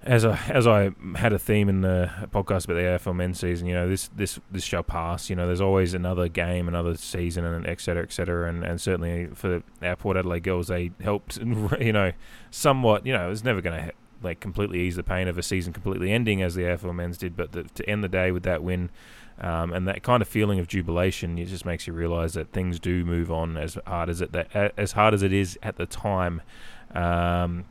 as 0.03 0.25
I 0.25 0.39
as 0.49 0.67
I 0.67 0.93
had 1.17 1.33
a 1.33 1.39
theme 1.39 1.69
in 1.69 1.81
the 1.81 2.11
podcast 2.33 2.65
about 2.67 2.75
the 2.75 2.83
AFL 2.83 3.15
men's 3.15 3.41
season, 3.41 3.67
you 3.67 3.75
know, 3.75 3.89
this 3.89 4.09
this 4.15 4.39
this 4.51 4.63
shall 4.63 4.85
pass. 4.85 5.29
You 5.29 5.37
know, 5.37 5.47
there's 5.47 5.61
always 5.61 5.95
another 5.95 6.29
game, 6.29 6.69
another 6.69 6.97
season, 6.97 7.45
and 7.45 7.67
et 7.67 7.81
cetera, 7.81 8.05
et 8.05 8.13
cetera. 8.13 8.49
And, 8.49 8.63
and 8.63 8.81
certainly 8.81 9.27
for 9.35 9.63
our 9.83 9.97
Port 9.97 10.17
Adelaide 10.17 10.45
girls, 10.45 10.69
they 10.69 10.93
helped, 11.01 11.39
you 11.81 11.93
know, 11.93 12.13
somewhat. 12.51 13.05
You 13.05 13.15
know, 13.15 13.27
it 13.27 13.31
was 13.31 13.43
never 13.43 13.61
going 13.61 13.85
to 13.85 13.93
like 14.23 14.39
completely 14.41 14.81
ease 14.81 14.97
the 14.97 15.03
pain 15.03 15.29
of 15.29 15.39
a 15.39 15.43
season 15.43 15.73
completely 15.73 16.13
ending 16.13 16.41
as 16.41 16.55
the 16.55 16.63
AFL 16.63 16.95
men's 16.95 17.19
did, 17.19 17.37
but 17.37 17.53
the, 17.53 17.65
to 17.65 17.89
end 17.89 18.05
the 18.05 18.09
day 18.09 18.31
with 18.31 18.45
that 18.45 18.63
win. 18.63 18.91
Um, 19.39 19.73
and 19.73 19.87
that 19.87 20.03
kind 20.03 20.23
of 20.23 20.29
feeling 20.29 20.59
of 20.59 20.67
jubilation, 20.67 21.37
it 21.37 21.47
just 21.47 21.67
makes 21.67 21.87
you 21.87 21.93
realise 21.93 22.33
that 22.33 22.53
things 22.53 22.81
do 22.81 23.05
move 23.05 23.31
on 23.31 23.59
as 23.59 23.77
hard 23.87 24.09
as 24.09 24.21
it 24.21 24.33
that, 24.33 24.73
as 24.79 24.93
hard 24.93 25.13
as 25.13 25.23
it 25.23 25.33
is 25.33 25.59
at 25.63 25.77
the 25.77 25.87
time. 25.87 26.41
Um, 26.95 27.67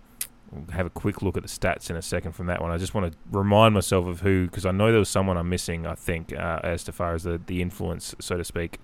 We'll 0.51 0.65
have 0.71 0.85
a 0.85 0.91
quick 0.91 1.21
look 1.21 1.35
at 1.35 1.43
the 1.43 1.49
stats 1.49 1.89
in 1.89 1.95
a 1.95 2.01
second 2.01 2.31
from 2.33 2.45
that 2.47 2.61
one. 2.61 2.71
I 2.71 2.77
just 2.77 2.93
want 2.93 3.11
to 3.11 3.17
remind 3.31 3.73
myself 3.73 4.05
of 4.05 4.21
who, 4.21 4.45
because 4.45 4.65
I 4.65 4.71
know 4.71 4.89
there 4.89 4.99
was 4.99 5.09
someone 5.09 5.37
I'm 5.37 5.49
missing. 5.49 5.85
I 5.85 5.95
think 5.95 6.31
uh, 6.31 6.59
as 6.63 6.83
far 6.83 7.13
as 7.13 7.23
the 7.23 7.41
the 7.45 7.61
influence, 7.61 8.15
so 8.19 8.37
to 8.37 8.43
speak. 8.43 8.79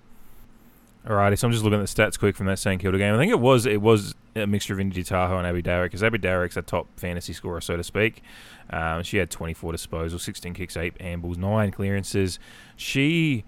Alrighty, 1.06 1.36
so 1.36 1.48
I'm 1.48 1.52
just 1.52 1.64
looking 1.64 1.80
at 1.80 1.88
the 1.88 2.02
stats 2.02 2.16
quick 2.16 2.36
from 2.36 2.46
that 2.46 2.60
St 2.60 2.80
Kilda 2.80 2.96
game. 2.96 3.12
I 3.14 3.18
think 3.18 3.32
it 3.32 3.40
was 3.40 3.66
it 3.66 3.82
was 3.82 4.14
a 4.36 4.46
mixture 4.46 4.72
of 4.72 4.78
Indy 4.78 5.02
Tahau 5.02 5.36
and 5.36 5.46
Abby 5.46 5.60
Dowrick, 5.60 5.86
because 5.86 6.02
Abby 6.04 6.18
Dowrick's 6.18 6.56
a 6.56 6.62
top 6.62 6.86
fantasy 6.96 7.32
scorer, 7.32 7.60
so 7.60 7.76
to 7.76 7.82
speak. 7.82 8.22
Um, 8.70 9.02
she 9.02 9.16
had 9.16 9.28
24 9.28 9.72
disposals, 9.72 10.20
16 10.20 10.54
kicks, 10.54 10.76
8 10.76 10.98
handballs, 10.98 11.36
9 11.36 11.72
clearances. 11.72 12.38
She 12.76 13.44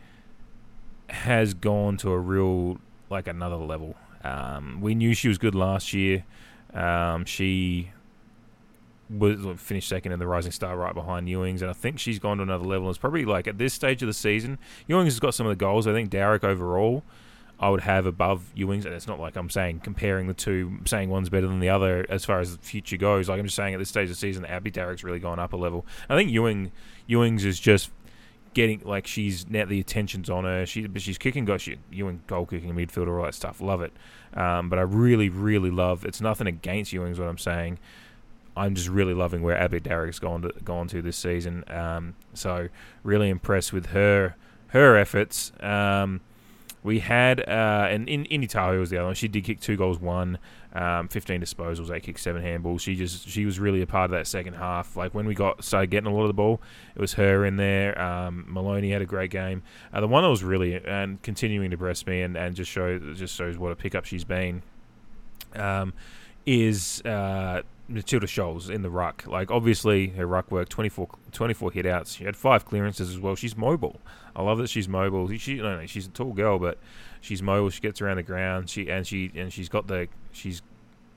has 1.08 1.54
gone 1.54 1.96
to 1.98 2.10
a 2.10 2.18
real, 2.18 2.78
like 3.08 3.28
another 3.28 3.56
level. 3.56 3.94
Um, 4.24 4.80
we 4.80 4.96
knew 4.96 5.14
she 5.14 5.28
was 5.28 5.38
good 5.38 5.54
last 5.54 5.92
year. 5.92 6.24
Um, 6.72 7.24
she 7.24 7.92
was 9.08 9.38
finished 9.60 9.88
second 9.88 10.10
in 10.10 10.18
the 10.18 10.26
Rising 10.26 10.50
Star 10.50 10.76
right 10.76 10.94
behind 10.94 11.28
Ewings, 11.28 11.60
and 11.60 11.70
I 11.70 11.74
think 11.74 12.00
she's 12.00 12.18
gone 12.18 12.38
to 12.38 12.42
another 12.42 12.64
level. 12.64 12.88
It's 12.90 12.98
probably 12.98 13.24
like 13.24 13.46
at 13.46 13.58
this 13.58 13.74
stage 13.74 14.02
of 14.02 14.08
the 14.08 14.12
season, 14.12 14.58
Ewings 14.88 15.04
has 15.04 15.20
got 15.20 15.34
some 15.34 15.46
of 15.46 15.50
the 15.50 15.56
goals. 15.56 15.86
I 15.86 15.92
think 15.92 16.10
Dowrick 16.10 16.42
overall, 16.42 17.04
I 17.58 17.68
would 17.70 17.82
have 17.82 18.06
above 18.06 18.52
Ewings, 18.56 18.84
and 18.84 18.94
it's 18.94 19.06
not 19.06 19.20
like 19.20 19.36
I'm 19.36 19.48
saying 19.48 19.80
comparing 19.80 20.26
the 20.26 20.34
two, 20.34 20.78
saying 20.86 21.08
one's 21.08 21.28
better 21.28 21.46
than 21.46 21.60
the 21.60 21.68
other 21.68 22.04
as 22.08 22.24
far 22.24 22.40
as 22.40 22.56
the 22.56 22.62
future 22.62 22.96
goes. 22.96 23.28
Like 23.28 23.38
I'm 23.38 23.46
just 23.46 23.56
saying 23.56 23.74
at 23.74 23.78
this 23.78 23.88
stage 23.88 24.04
of 24.04 24.10
the 24.10 24.14
season, 24.16 24.44
Abby 24.44 24.70
Dowrick's 24.70 25.04
really 25.04 25.20
gone 25.20 25.38
up 25.38 25.52
a 25.52 25.56
level. 25.56 25.86
I 26.08 26.16
think 26.16 26.30
Ewing 26.30 26.72
Ewings 27.08 27.44
is 27.44 27.60
just 27.60 27.90
getting 28.54 28.80
like 28.84 29.06
she's 29.06 29.48
now 29.48 29.64
the 29.66 29.78
attention's 29.78 30.28
on 30.28 30.44
her. 30.44 30.66
She 30.66 30.86
but 30.86 31.02
she's 31.02 31.18
kicking 31.18 31.44
goal. 31.44 31.58
She 31.58 31.78
Ewing 31.92 32.22
goal 32.26 32.46
kicking 32.46 32.74
midfielder, 32.74 33.18
all 33.18 33.24
that 33.24 33.34
stuff. 33.34 33.60
Love 33.60 33.82
it. 33.82 33.92
Um, 34.34 34.68
but 34.68 34.78
I 34.78 34.82
really 34.82 35.28
really 35.28 35.70
love. 35.70 36.04
It's 36.04 36.20
nothing 36.20 36.46
against 36.46 36.92
Ewing's 36.92 37.20
what 37.20 37.28
I'm 37.28 37.38
saying. 37.38 37.78
I'm 38.56 38.74
just 38.74 38.88
really 38.88 39.14
loving 39.14 39.42
where 39.42 39.56
Abby 39.56 39.80
Dowrick's 39.80 40.18
gone 40.18 40.42
to 40.42 40.52
gone 40.64 40.88
to 40.88 41.02
this 41.02 41.16
season. 41.16 41.64
Um, 41.68 42.14
so 42.32 42.68
really 43.02 43.28
impressed 43.28 43.72
with 43.72 43.86
her 43.86 44.36
her 44.68 44.96
efforts. 44.96 45.52
Um, 45.60 46.20
we 46.84 46.98
had 46.98 47.40
uh, 47.40 47.88
and 47.90 48.08
in 48.08 48.26
Indy 48.26 48.46
Tahau 48.46 48.78
was 48.78 48.90
the 48.90 48.98
other 48.98 49.06
one. 49.06 49.14
She 49.14 49.26
did 49.26 49.42
kick 49.42 49.58
two 49.58 49.74
goals, 49.74 49.98
one, 49.98 50.38
um, 50.74 51.08
15 51.08 51.40
disposals, 51.40 51.90
eight 51.90 52.02
kicks, 52.02 52.20
seven 52.20 52.42
handballs. 52.42 52.80
She 52.80 52.94
just 52.94 53.26
she 53.26 53.46
was 53.46 53.58
really 53.58 53.80
a 53.80 53.86
part 53.86 54.04
of 54.04 54.10
that 54.10 54.26
second 54.26 54.54
half. 54.54 54.94
Like 54.94 55.14
when 55.14 55.26
we 55.26 55.34
got 55.34 55.64
started 55.64 55.88
getting 55.90 56.12
a 56.12 56.14
lot 56.14 56.22
of 56.22 56.28
the 56.28 56.34
ball, 56.34 56.60
it 56.94 57.00
was 57.00 57.14
her 57.14 57.46
in 57.46 57.56
there. 57.56 57.98
Um, 57.98 58.44
Maloney 58.46 58.90
had 58.90 59.00
a 59.00 59.06
great 59.06 59.30
game. 59.30 59.62
Uh, 59.94 60.02
the 60.02 60.08
one 60.08 60.22
that 60.22 60.28
was 60.28 60.44
really 60.44 60.74
and 60.74 61.20
continuing 61.22 61.70
to 61.70 61.74
impress 61.74 62.06
me 62.06 62.20
and, 62.20 62.36
and 62.36 62.54
just 62.54 62.70
show 62.70 62.98
just 62.98 63.34
shows 63.34 63.56
what 63.56 63.72
a 63.72 63.76
pickup 63.76 64.04
she's 64.04 64.24
been. 64.24 64.62
Um, 65.56 65.94
is 66.44 67.00
uh, 67.06 67.62
Matilda 67.88 68.26
Scholes 68.26 68.70
in 68.70 68.82
the 68.82 68.90
ruck. 68.90 69.24
Like, 69.26 69.50
obviously, 69.50 70.08
her 70.08 70.26
ruck 70.26 70.50
work 70.50 70.68
24, 70.68 71.08
24 71.32 71.72
hit 71.72 71.86
outs. 71.86 72.14
She 72.14 72.24
had 72.24 72.36
five 72.36 72.64
clearances 72.64 73.10
as 73.10 73.18
well. 73.18 73.34
She's 73.34 73.56
mobile. 73.56 74.00
I 74.34 74.42
love 74.42 74.58
that 74.58 74.68
she's 74.70 74.88
mobile. 74.88 75.28
She, 75.36 75.56
no, 75.56 75.84
she's 75.86 76.06
a 76.06 76.10
tall 76.10 76.32
girl, 76.32 76.58
but 76.58 76.78
she's 77.20 77.42
mobile. 77.42 77.70
She 77.70 77.80
gets 77.80 78.00
around 78.00 78.16
the 78.16 78.22
ground. 78.22 78.70
She 78.70 78.88
and 78.88 79.06
she 79.06 79.30
and 79.34 79.52
she's 79.52 79.68
got 79.68 79.86
the 79.86 80.08
she's 80.32 80.62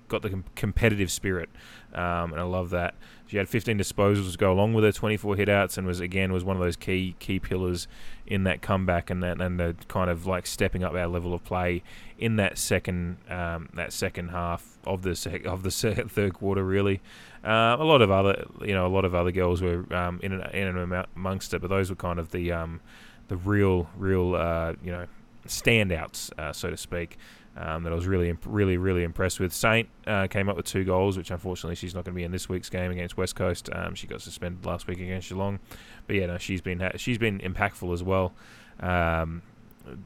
got 0.07 0.21
the 0.21 0.29
com- 0.29 0.45
competitive 0.55 1.11
spirit, 1.11 1.49
um, 1.93 2.31
and 2.31 2.39
I 2.39 2.43
love 2.43 2.69
that. 2.71 2.95
She 3.27 3.37
had 3.37 3.49
15 3.49 3.77
disposals 3.77 4.31
to 4.31 4.37
go 4.37 4.51
along 4.51 4.73
with 4.73 4.85
her 4.85 4.91
24 4.91 5.35
hitouts, 5.35 5.77
and 5.77 5.85
was 5.85 5.99
again 5.99 6.31
was 6.31 6.43
one 6.43 6.55
of 6.55 6.61
those 6.61 6.77
key 6.77 7.15
key 7.19 7.39
pillars 7.39 7.87
in 8.25 8.43
that 8.45 8.61
comeback 8.61 9.09
and 9.09 9.21
that 9.21 9.41
and 9.41 9.59
the 9.59 9.75
kind 9.89 10.09
of 10.09 10.25
like 10.25 10.47
stepping 10.47 10.83
up 10.83 10.93
our 10.93 11.07
level 11.07 11.33
of 11.33 11.43
play 11.43 11.83
in 12.17 12.37
that 12.37 12.57
second 12.57 13.17
um, 13.29 13.69
that 13.73 13.91
second 13.91 14.29
half 14.29 14.77
of 14.85 15.01
the 15.01 15.15
sec- 15.15 15.45
of 15.45 15.63
the 15.63 15.71
third 16.09 16.33
quarter. 16.33 16.63
Really, 16.63 17.01
uh, 17.43 17.75
a 17.77 17.83
lot 17.83 18.01
of 18.01 18.11
other 18.11 18.45
you 18.61 18.73
know 18.73 18.87
a 18.87 18.89
lot 18.89 19.03
of 19.03 19.13
other 19.13 19.31
girls 19.31 19.61
were 19.61 19.85
um, 19.93 20.19
in 20.23 20.31
and 20.31 20.55
in 20.55 20.77
and 20.77 21.05
amongst 21.15 21.53
it, 21.53 21.61
but 21.61 21.69
those 21.69 21.89
were 21.89 21.97
kind 21.97 22.19
of 22.19 22.31
the 22.31 22.53
um, 22.53 22.79
the 23.27 23.35
real 23.35 23.89
real 23.97 24.35
uh, 24.35 24.73
you 24.81 24.91
know 24.91 25.05
standouts, 25.47 26.31
uh, 26.39 26.53
so 26.53 26.69
to 26.69 26.77
speak 26.77 27.17
um, 27.57 27.83
that 27.83 27.91
I 27.91 27.95
was 27.95 28.05
really, 28.05 28.31
really, 28.45 28.77
really 28.77 29.03
impressed 29.03 29.39
with. 29.39 29.51
Saint 29.53 29.89
uh, 30.05 30.27
came 30.27 30.47
up 30.47 30.55
with 30.55 30.65
two 30.65 30.83
goals, 30.83 31.17
which 31.17 31.31
unfortunately 31.31 31.75
she's 31.75 31.95
not 31.95 32.05
going 32.05 32.13
to 32.13 32.17
be 32.17 32.23
in 32.23 32.31
this 32.31 32.47
week's 32.47 32.69
game 32.69 32.91
against 32.91 33.17
West 33.17 33.35
Coast. 33.35 33.69
Um, 33.73 33.95
she 33.95 34.07
got 34.07 34.21
suspended 34.21 34.65
last 34.65 34.87
week 34.87 34.99
against 34.99 35.29
Geelong, 35.29 35.59
but 36.05 36.15
yeah, 36.15 36.27
no, 36.27 36.37
she's 36.37 36.61
been 36.61 36.91
she's 36.97 37.17
been 37.17 37.39
impactful 37.39 37.91
as 37.93 38.03
well. 38.03 38.33
Um, 38.79 39.41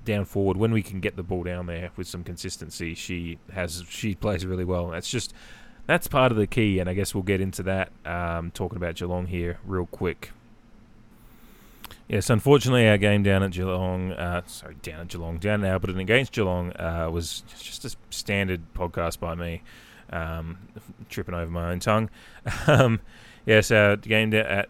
down 0.06 0.26
forward, 0.26 0.58
when 0.58 0.72
we 0.72 0.82
can 0.82 1.00
get 1.00 1.16
the 1.16 1.24
ball 1.24 1.44
down 1.44 1.66
there 1.66 1.92
with 1.98 2.08
some 2.08 2.24
consistency, 2.24 2.94
she 2.96 3.38
has 3.52 3.84
she 3.90 4.16
plays 4.16 4.46
really 4.46 4.66
well. 4.66 4.90
That's 4.90 5.10
just 5.10 5.34
that's 5.88 6.08
part 6.08 6.32
of 6.32 6.38
the 6.38 6.48
key, 6.48 6.80
and 6.80 6.90
I 6.90 6.94
guess 6.94 7.14
we'll 7.14 7.24
get 7.24 7.42
into 7.42 7.64
that 7.64 7.92
um, 8.06 8.52
talking 8.52 8.78
about 8.78 8.96
Geelong 8.96 9.28
here 9.28 9.60
real 9.66 9.88
quick. 9.88 10.32
Yes, 12.12 12.30
unfortunately, 12.30 12.90
our 12.90 12.98
game 12.98 13.24
down 13.24 13.42
at 13.42 13.52
Geelong, 13.52 14.12
uh, 14.12 14.42
sorry, 14.46 14.76
down 14.82 15.00
at 15.00 15.08
Geelong, 15.08 15.38
down 15.38 15.64
at 15.64 15.82
Alberton 15.82 16.02
against 16.02 16.34
Geelong 16.34 16.74
uh, 16.74 17.08
was 17.10 17.42
just 17.58 17.86
a 17.86 17.96
standard 18.10 18.62
podcast 18.74 19.22
by 19.22 19.34
me, 19.34 19.64
um, 20.10 20.58
tripping 21.08 21.34
over 21.34 21.50
my 21.50 21.72
own 21.72 21.80
tongue. 21.80 22.10
um, 22.68 23.00
yes, 23.46 23.72
our 23.72 23.96
game 23.96 24.32
down 24.32 24.46
at. 24.46 24.70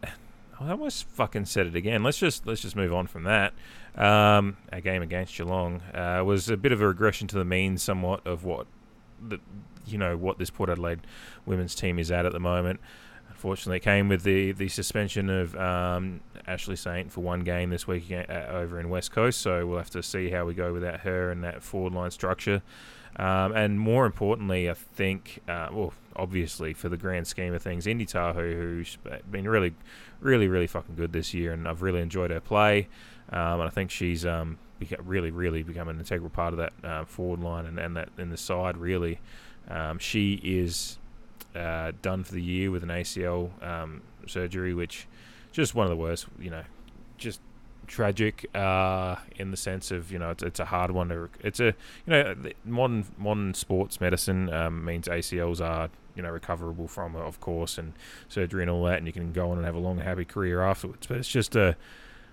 I 0.59 0.69
almost 0.69 1.05
fucking 1.05 1.45
said 1.45 1.65
it 1.65 1.75
again. 1.75 2.03
Let's 2.03 2.19
just 2.19 2.45
let's 2.45 2.61
just 2.61 2.75
move 2.75 2.93
on 2.93 3.07
from 3.07 3.23
that. 3.23 3.53
Um, 3.95 4.57
our 4.71 4.79
game 4.79 5.01
against 5.01 5.35
Geelong 5.35 5.81
uh, 5.95 6.21
was 6.23 6.47
a 6.47 6.57
bit 6.57 6.71
of 6.71 6.79
a 6.79 6.87
regression 6.87 7.27
to 7.29 7.37
the 7.37 7.43
mean, 7.43 7.79
somewhat 7.79 8.21
of 8.27 8.43
what 8.43 8.67
the 9.19 9.39
you 9.87 9.97
know 9.97 10.15
what 10.15 10.37
this 10.37 10.51
Port 10.51 10.69
Adelaide 10.69 10.99
women's 11.47 11.73
team 11.73 11.97
is 11.97 12.11
at 12.11 12.27
at 12.27 12.33
the 12.33 12.39
moment. 12.39 12.79
Unfortunately, 13.41 13.77
it 13.77 13.79
came 13.79 14.07
with 14.07 14.21
the, 14.21 14.51
the 14.51 14.67
suspension 14.67 15.27
of 15.27 15.55
um, 15.55 16.21
Ashley 16.45 16.75
Saint 16.75 17.11
for 17.11 17.21
one 17.21 17.39
game 17.39 17.71
this 17.71 17.87
week 17.87 18.11
over 18.11 18.79
in 18.79 18.87
West 18.87 19.11
Coast. 19.11 19.41
So 19.41 19.65
we'll 19.65 19.79
have 19.79 19.89
to 19.89 20.03
see 20.03 20.29
how 20.29 20.45
we 20.45 20.53
go 20.53 20.71
without 20.71 20.99
her 20.99 21.31
and 21.31 21.43
that 21.43 21.63
forward 21.63 21.93
line 21.93 22.11
structure. 22.11 22.61
Um, 23.15 23.53
and 23.53 23.79
more 23.79 24.05
importantly, 24.05 24.69
I 24.69 24.75
think, 24.75 25.39
uh, 25.49 25.69
well, 25.71 25.91
obviously 26.15 26.75
for 26.75 26.87
the 26.87 26.97
grand 26.97 27.25
scheme 27.25 27.55
of 27.55 27.63
things, 27.63 27.87
Indy 27.87 28.05
Tahau, 28.05 28.35
who's 28.35 28.99
been 29.31 29.49
really, 29.49 29.73
really, 30.19 30.47
really 30.47 30.67
fucking 30.67 30.93
good 30.93 31.11
this 31.11 31.33
year, 31.33 31.51
and 31.51 31.67
I've 31.67 31.81
really 31.81 32.01
enjoyed 32.01 32.29
her 32.29 32.41
play. 32.41 32.89
Um, 33.31 33.59
and 33.59 33.63
I 33.63 33.69
think 33.69 33.89
she's 33.89 34.23
um, 34.23 34.59
really, 35.03 35.31
really 35.31 35.63
become 35.63 35.89
an 35.89 35.97
integral 35.97 36.29
part 36.29 36.53
of 36.53 36.59
that 36.59 36.73
uh, 36.83 37.05
forward 37.05 37.39
line 37.39 37.65
and, 37.65 37.79
and 37.79 37.97
that 37.97 38.09
in 38.19 38.29
the 38.29 38.37
side. 38.37 38.77
Really, 38.77 39.19
um, 39.67 39.97
she 39.97 40.33
is 40.43 40.99
uh, 41.55 41.91
done 42.01 42.23
for 42.23 42.33
the 42.33 42.41
year 42.41 42.71
with 42.71 42.83
an 42.83 42.89
ACL 42.89 43.49
um, 43.63 44.01
surgery, 44.27 44.73
which 44.73 45.07
just 45.51 45.75
one 45.75 45.85
of 45.85 45.89
the 45.89 45.97
worst. 45.97 46.27
You 46.39 46.51
know, 46.51 46.63
just 47.17 47.39
tragic 47.87 48.49
uh, 48.55 49.17
in 49.35 49.51
the 49.51 49.57
sense 49.57 49.91
of 49.91 50.11
you 50.11 50.17
know 50.17 50.31
it's, 50.31 50.43
it's, 50.43 50.59
a 50.61 50.65
hard 50.65 50.91
one 50.91 51.09
to 51.09 51.27
it's 51.41 51.59
a 51.59 51.65
you 51.65 51.73
know 52.07 52.35
modern 52.63 53.05
modern 53.17 53.53
sports 53.53 53.99
medicine 53.99 54.51
um, 54.53 54.85
means 54.85 55.07
ACLs 55.07 55.59
are 55.59 55.89
you 56.15 56.23
know 56.23 56.29
recoverable 56.29 56.87
from 56.87 57.15
of 57.15 57.39
course 57.41 57.77
and 57.77 57.93
surgery 58.29 58.63
and 58.63 58.71
all 58.71 58.83
that 58.85 58.97
and 58.97 59.07
you 59.07 59.13
can 59.13 59.33
go 59.33 59.51
on 59.51 59.57
and 59.57 59.65
have 59.65 59.75
a 59.75 59.79
long 59.79 59.99
happy 59.99 60.25
career 60.25 60.61
afterwards 60.61 61.07
but 61.07 61.17
it's 61.17 61.27
just 61.27 61.55
a 61.55 61.75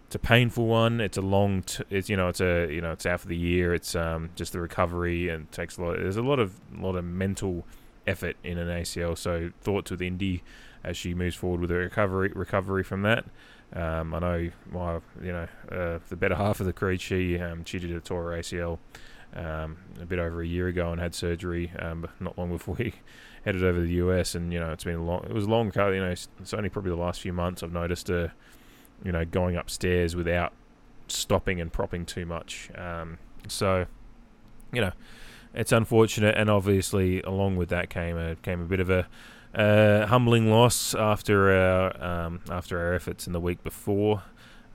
it's 0.06 0.14
a 0.14 0.18
painful 0.18 0.66
one 0.66 1.00
it's 1.00 1.16
a 1.16 1.22
long 1.22 1.62
t- 1.62 1.84
it's 1.90 2.08
you 2.08 2.16
know 2.16 2.28
it's 2.28 2.40
a 2.40 2.72
you 2.72 2.80
know 2.80 2.92
it's 2.92 3.06
out 3.06 3.20
for 3.20 3.28
the 3.28 3.36
year 3.36 3.74
it's 3.74 3.94
um, 3.94 4.30
just 4.36 4.52
the 4.52 4.60
recovery 4.60 5.28
and 5.28 5.50
takes 5.52 5.76
a 5.76 5.82
lot 5.82 5.96
there's 5.96 6.16
a 6.16 6.22
lot 6.22 6.38
of 6.38 6.58
a 6.76 6.80
lot 6.80 6.94
of 6.96 7.04
mental 7.04 7.64
effort 8.08 8.36
in 8.42 8.58
an 8.58 8.68
ACL 8.68 9.16
so 9.16 9.50
thoughts 9.60 9.90
with 9.90 10.02
Indy 10.02 10.42
as 10.82 10.96
she 10.96 11.14
moves 11.14 11.36
forward 11.36 11.60
with 11.60 11.70
her 11.70 11.78
recovery 11.78 12.32
recovery 12.34 12.82
from 12.82 13.02
that 13.02 13.24
um, 13.72 14.14
I 14.14 14.18
know 14.18 14.50
my, 14.70 14.94
you 15.22 15.32
know, 15.32 15.46
uh, 15.70 15.98
the 16.08 16.16
better 16.16 16.34
half 16.34 16.60
of 16.60 16.66
the 16.66 16.72
creed, 16.72 17.00
she 17.00 17.38
um, 17.38 17.64
she 17.64 17.78
did 17.78 17.90
a 17.92 18.00
tour 18.00 18.32
ACL 18.32 18.78
um, 19.34 19.76
a 20.00 20.06
bit 20.06 20.18
over 20.18 20.40
a 20.40 20.46
year 20.46 20.68
ago 20.68 20.90
and 20.90 21.00
had 21.00 21.14
surgery 21.14 21.70
um, 21.78 22.08
not 22.18 22.38
long 22.38 22.50
before 22.56 22.76
we 22.78 22.94
headed 23.44 23.62
over 23.62 23.80
to 23.80 23.86
the 23.86 23.94
US. 23.94 24.34
And 24.34 24.52
you 24.52 24.60
know, 24.60 24.72
it's 24.72 24.84
been 24.84 24.96
a 24.96 25.04
long, 25.04 25.24
it 25.24 25.34
was 25.34 25.44
a 25.44 25.50
long, 25.50 25.70
you 25.74 26.00
know, 26.00 26.10
it's 26.10 26.54
only 26.54 26.68
probably 26.68 26.90
the 26.90 26.96
last 26.96 27.20
few 27.20 27.32
months 27.32 27.62
I've 27.62 27.72
noticed 27.72 28.08
her, 28.08 28.32
you 29.04 29.12
know, 29.12 29.24
going 29.24 29.56
upstairs 29.56 30.16
without 30.16 30.52
stopping 31.08 31.60
and 31.60 31.72
propping 31.72 32.06
too 32.06 32.24
much. 32.24 32.70
Um, 32.74 33.18
so, 33.48 33.86
you 34.72 34.80
know, 34.80 34.92
it's 35.54 35.72
unfortunate, 35.72 36.36
and 36.36 36.50
obviously 36.50 37.22
along 37.22 37.56
with 37.56 37.68
that 37.70 37.90
came 37.90 38.16
a 38.16 38.36
came 38.36 38.60
a 38.60 38.66
bit 38.66 38.80
of 38.80 38.90
a 38.90 39.06
uh, 39.54 40.06
humbling 40.06 40.50
loss 40.50 40.94
after 40.94 41.52
our 41.52 42.02
um, 42.02 42.40
after 42.50 42.78
our 42.78 42.94
efforts 42.94 43.26
in 43.26 43.32
the 43.32 43.40
week 43.40 43.62
before, 43.64 44.22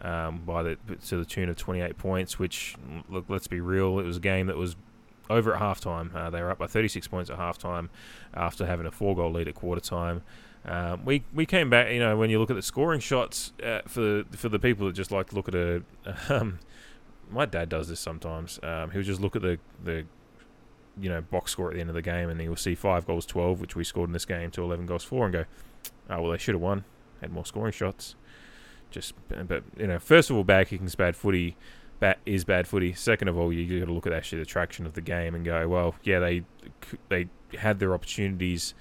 um, 0.02 0.42
by 0.46 0.64
the 0.64 0.78
to 1.08 1.18
the 1.18 1.26
tune 1.26 1.50
of 1.50 1.56
28 1.56 1.98
points. 1.98 2.40
Which, 2.40 2.76
look, 3.10 3.26
let's 3.28 3.48
be 3.48 3.60
real, 3.60 4.00
it 4.00 4.06
was 4.06 4.18
a 4.18 4.22
game 4.22 4.48
that 4.48 4.58
was 4.58 4.76
over 5.30 5.56
at 5.56 5.62
halftime. 5.62 6.14
Uh, 6.14 6.30
they 6.30 6.42
were 6.42 6.52
up 6.52 6.58
by 6.58 6.68
36 6.68 7.08
points 7.08 7.30
at 7.30 7.38
halftime 7.38 7.90
after 8.34 8.66
having 8.66 8.86
a 8.86 8.92
four 8.92 9.16
goal 9.16 9.32
lead 9.32 9.48
at 9.48 9.56
quarter 9.56 9.82
time. 9.82 10.22
Um, 10.66 11.06
we 11.06 11.24
we 11.34 11.46
came 11.46 11.70
back. 11.70 11.92
You 11.92 12.00
know, 12.00 12.18
when 12.18 12.30
you 12.30 12.40
look 12.40 12.50
at 12.50 12.56
the 12.56 12.62
scoring 12.62 13.00
shots 13.00 13.54
uh, 13.64 13.82
for 13.88 14.02
the, 14.02 14.26
for 14.32 14.50
the 14.50 14.60
people 14.60 14.88
that 14.88 14.94
just 14.94 15.12
like 15.12 15.30
to 15.30 15.36
look 15.36 15.48
at 15.48 15.56
a. 15.56 15.84
Um, 16.30 16.60
my 17.30 17.46
dad 17.46 17.70
does 17.70 17.88
this 17.88 18.00
sometimes. 18.00 18.60
Um, 18.62 18.92
he'll 18.92 19.02
just 19.02 19.20
look 19.20 19.36
at 19.36 19.42
the 19.42 19.58
the 19.84 20.06
you 21.00 21.10
know 21.10 21.22
box 21.22 21.52
score 21.52 21.70
at 21.70 21.76
the 21.76 21.82
end 21.82 21.90
of 21.90 21.96
the 21.96 22.02
game, 22.02 22.30
and 22.30 22.42
you'll 22.42 22.56
see 22.56 22.76
five 22.76 23.06
goals 23.06 23.26
twelve, 23.26 23.62
which 23.62 23.76
we 23.76 23.84
scored 23.84 24.10
in 24.10 24.14
this 24.14 24.26
game, 24.26 24.52
to 24.52 24.64
eleven 24.64 24.86
goals 24.86 25.04
four, 25.04 25.26
and 25.26 25.34
go, 25.34 25.46
oh 26.10 26.22
well, 26.22 26.32
they 26.32 26.38
should 26.38 26.56
have 26.56 26.62
won, 26.62 26.84
had 27.22 27.32
more 27.32 27.46
scoring 27.46 27.72
shots. 27.72 28.16
Just, 28.92 29.16
but 29.28 29.64
you 29.78 29.88
know, 29.88 29.98
first 30.00 30.30
of 30.30 30.36
all, 30.36 30.44
bad 30.44 30.68
kicking's 30.68 30.96
bad 30.96 31.16
footy. 31.16 31.58
Bat 32.00 32.20
is 32.26 32.44
bad 32.44 32.68
footy. 32.68 32.94
Second 32.94 33.28
of 33.28 33.38
all, 33.40 33.52
you 33.52 33.80
got 33.80 33.88
to 33.88 33.94
look 33.94 34.06
at 34.06 34.14
actually 34.14 34.40
the 34.40 34.46
traction 34.46 34.86
of 34.86 34.94
the 34.94 35.02
game 35.02 35.34
and 35.36 35.44
go, 35.44 35.68
well, 35.68 35.96
yeah, 36.04 36.20
they 36.20 36.44
they 37.10 37.28
had 37.58 37.80
their 37.80 37.94
opportunities 37.94 38.74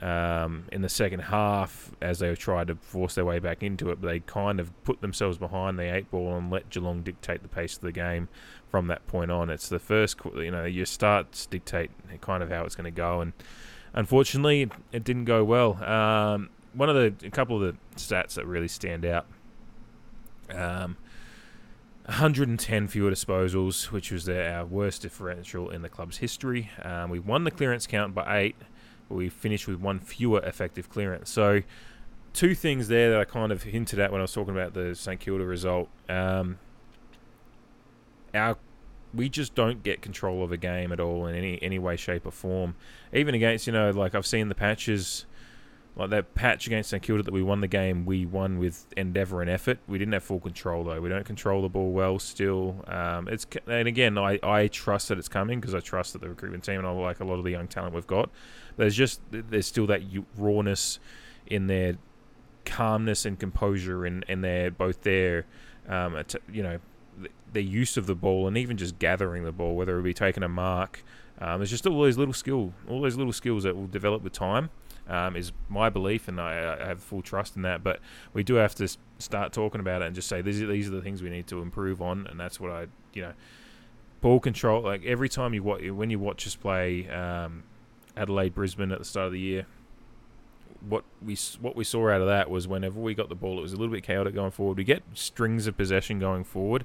um, 0.00 0.64
in 0.72 0.82
the 0.82 0.88
second 0.88 1.20
half 1.20 1.92
as 2.00 2.18
they 2.18 2.34
tried 2.34 2.66
to 2.66 2.74
force 2.74 3.14
their 3.14 3.24
way 3.24 3.38
back 3.38 3.62
into 3.62 3.90
it, 3.90 4.00
but 4.00 4.08
they 4.08 4.20
kind 4.20 4.58
of 4.58 4.70
put 4.84 5.00
themselves 5.00 5.38
behind 5.38 5.78
the 5.78 5.94
eight 5.94 6.10
ball 6.10 6.36
and 6.36 6.50
let 6.50 6.70
Geelong 6.70 7.02
dictate 7.02 7.42
the 7.42 7.48
pace 7.48 7.76
of 7.76 7.82
the 7.82 7.92
game 7.92 8.28
from 8.72 8.88
that 8.88 9.06
point 9.06 9.30
on. 9.30 9.50
It's 9.50 9.68
the 9.68 9.78
first, 9.78 10.18
you 10.34 10.50
know, 10.50 10.64
your 10.64 10.86
starts 10.86 11.46
dictate 11.46 11.90
kind 12.22 12.42
of 12.42 12.48
how 12.50 12.64
it's 12.64 12.74
going 12.74 12.86
to 12.86 12.90
go, 12.90 13.20
and 13.20 13.34
unfortunately, 13.92 14.70
it 14.90 15.04
didn't 15.04 15.26
go 15.26 15.44
well. 15.44 15.82
Um, 15.84 16.48
one 16.72 16.88
of 16.88 16.96
the, 16.96 17.26
a 17.26 17.30
couple 17.30 17.62
of 17.62 17.62
the 17.62 17.76
stats 17.96 18.34
that 18.34 18.46
really 18.46 18.66
stand 18.66 19.04
out. 19.04 19.26
Um, 20.50 20.96
110 22.06 22.88
fewer 22.88 23.10
disposals, 23.10 23.92
which 23.92 24.10
was 24.10 24.28
our 24.28 24.64
worst 24.64 25.02
differential 25.02 25.70
in 25.70 25.82
the 25.82 25.88
club's 25.88 26.16
history. 26.16 26.70
Um, 26.82 27.10
we 27.10 27.20
won 27.20 27.44
the 27.44 27.50
clearance 27.50 27.86
count 27.86 28.14
by 28.14 28.38
eight, 28.38 28.56
but 29.08 29.16
we 29.16 29.28
finished 29.28 29.68
with 29.68 29.78
one 29.78 30.00
fewer 30.00 30.40
effective 30.40 30.88
clearance. 30.88 31.30
So, 31.30 31.60
two 32.32 32.54
things 32.54 32.88
there 32.88 33.10
that 33.10 33.20
I 33.20 33.24
kind 33.24 33.52
of 33.52 33.64
hinted 33.64 33.98
at 33.98 34.10
when 34.10 34.20
I 34.20 34.22
was 34.22 34.32
talking 34.32 34.54
about 34.54 34.72
the 34.72 34.94
St 34.94 35.20
Kilda 35.20 35.44
result. 35.44 35.90
Um, 36.08 36.58
our 38.34 38.56
we 39.14 39.28
just 39.28 39.54
don't 39.54 39.82
get 39.82 40.00
control 40.00 40.42
of 40.42 40.52
a 40.52 40.56
game 40.56 40.92
at 40.92 41.00
all 41.00 41.26
in 41.26 41.34
any 41.34 41.62
any 41.62 41.78
way, 41.78 41.96
shape, 41.96 42.26
or 42.26 42.30
form. 42.30 42.74
Even 43.12 43.34
against 43.34 43.66
you 43.66 43.72
know, 43.72 43.90
like 43.90 44.14
I've 44.14 44.26
seen 44.26 44.48
the 44.48 44.54
patches, 44.54 45.26
like 45.96 46.10
that 46.10 46.34
patch 46.34 46.66
against 46.66 46.90
St 46.90 47.02
Kilda 47.02 47.22
that 47.22 47.34
we 47.34 47.42
won 47.42 47.60
the 47.60 47.68
game. 47.68 48.06
We 48.06 48.24
won 48.24 48.58
with 48.58 48.86
endeavour 48.96 49.42
and 49.42 49.50
effort. 49.50 49.78
We 49.86 49.98
didn't 49.98 50.14
have 50.14 50.24
full 50.24 50.40
control 50.40 50.84
though. 50.84 51.00
We 51.00 51.08
don't 51.08 51.26
control 51.26 51.62
the 51.62 51.68
ball 51.68 51.92
well 51.92 52.18
still. 52.18 52.84
Um, 52.86 53.28
it's 53.28 53.46
and 53.66 53.86
again, 53.86 54.16
I, 54.16 54.38
I 54.42 54.68
trust 54.68 55.08
that 55.08 55.18
it's 55.18 55.28
coming 55.28 55.60
because 55.60 55.74
I 55.74 55.80
trust 55.80 56.14
that 56.14 56.22
the 56.22 56.28
recruitment 56.28 56.64
team 56.64 56.78
and 56.78 56.86
I 56.86 56.90
like 56.90 57.20
a 57.20 57.24
lot 57.24 57.34
of 57.34 57.44
the 57.44 57.50
young 57.50 57.68
talent 57.68 57.94
we've 57.94 58.06
got. 58.06 58.30
There's 58.76 58.96
just 58.96 59.20
there's 59.30 59.66
still 59.66 59.86
that 59.88 60.02
rawness 60.36 60.98
in 61.46 61.66
their 61.66 61.96
calmness 62.64 63.26
and 63.26 63.38
composure 63.38 64.06
in 64.06 64.24
in 64.28 64.40
their 64.40 64.70
both 64.70 65.02
their 65.02 65.44
um, 65.86 66.22
you 66.50 66.62
know 66.62 66.78
their 67.52 67.62
use 67.62 67.96
of 67.96 68.06
the 68.06 68.14
ball 68.14 68.46
and 68.46 68.56
even 68.56 68.76
just 68.76 68.98
gathering 68.98 69.44
the 69.44 69.52
ball, 69.52 69.76
whether 69.76 69.98
it 69.98 70.02
be 70.02 70.14
taking 70.14 70.42
a 70.42 70.48
mark. 70.48 71.02
Um, 71.38 71.58
there's 71.58 71.70
just 71.70 71.86
all 71.86 72.00
those 72.00 72.18
little 72.18 72.34
skill, 72.34 72.72
all 72.88 73.00
those 73.00 73.16
little 73.16 73.32
skills 73.32 73.64
that 73.64 73.76
will 73.76 73.86
develop 73.86 74.22
with 74.22 74.32
time. 74.32 74.70
Um, 75.08 75.34
is 75.34 75.50
my 75.68 75.90
belief, 75.90 76.28
and 76.28 76.40
I, 76.40 76.78
I, 76.80 76.86
have 76.86 77.02
full 77.02 77.22
trust 77.22 77.56
in 77.56 77.62
that. 77.62 77.82
But 77.82 77.98
we 78.32 78.44
do 78.44 78.54
have 78.54 78.76
to 78.76 78.88
start 79.18 79.52
talking 79.52 79.80
about 79.80 80.00
it 80.00 80.06
and 80.06 80.14
just 80.14 80.28
say 80.28 80.42
these 80.42 80.62
are 80.62 80.66
these 80.66 80.86
are 80.86 80.92
the 80.92 81.02
things 81.02 81.22
we 81.22 81.28
need 81.28 81.48
to 81.48 81.60
improve 81.60 82.00
on, 82.00 82.28
and 82.28 82.38
that's 82.38 82.60
what 82.60 82.70
I 82.70 82.86
you 83.12 83.22
know 83.22 83.32
ball 84.20 84.38
control. 84.38 84.80
Like 84.80 85.04
every 85.04 85.28
time 85.28 85.54
you 85.54 85.62
watch 85.64 85.82
when 85.82 86.08
you 86.08 86.20
watch 86.20 86.46
us 86.46 86.54
play 86.54 87.08
um, 87.10 87.64
Adelaide 88.16 88.54
Brisbane 88.54 88.92
at 88.92 89.00
the 89.00 89.04
start 89.04 89.26
of 89.26 89.32
the 89.32 89.40
year, 89.40 89.66
what 90.88 91.04
we 91.24 91.36
what 91.60 91.76
we 91.76 91.84
saw 91.84 92.10
out 92.10 92.20
of 92.20 92.26
that 92.26 92.50
was 92.50 92.66
whenever 92.66 92.98
we 92.98 93.14
got 93.14 93.28
the 93.28 93.34
ball, 93.34 93.58
it 93.58 93.62
was 93.62 93.72
a 93.72 93.76
little 93.76 93.92
bit 93.92 94.02
chaotic 94.02 94.34
going 94.34 94.50
forward. 94.50 94.78
We 94.78 94.84
get 94.84 95.02
strings 95.14 95.66
of 95.66 95.76
possession 95.76 96.18
going 96.18 96.44
forward. 96.44 96.84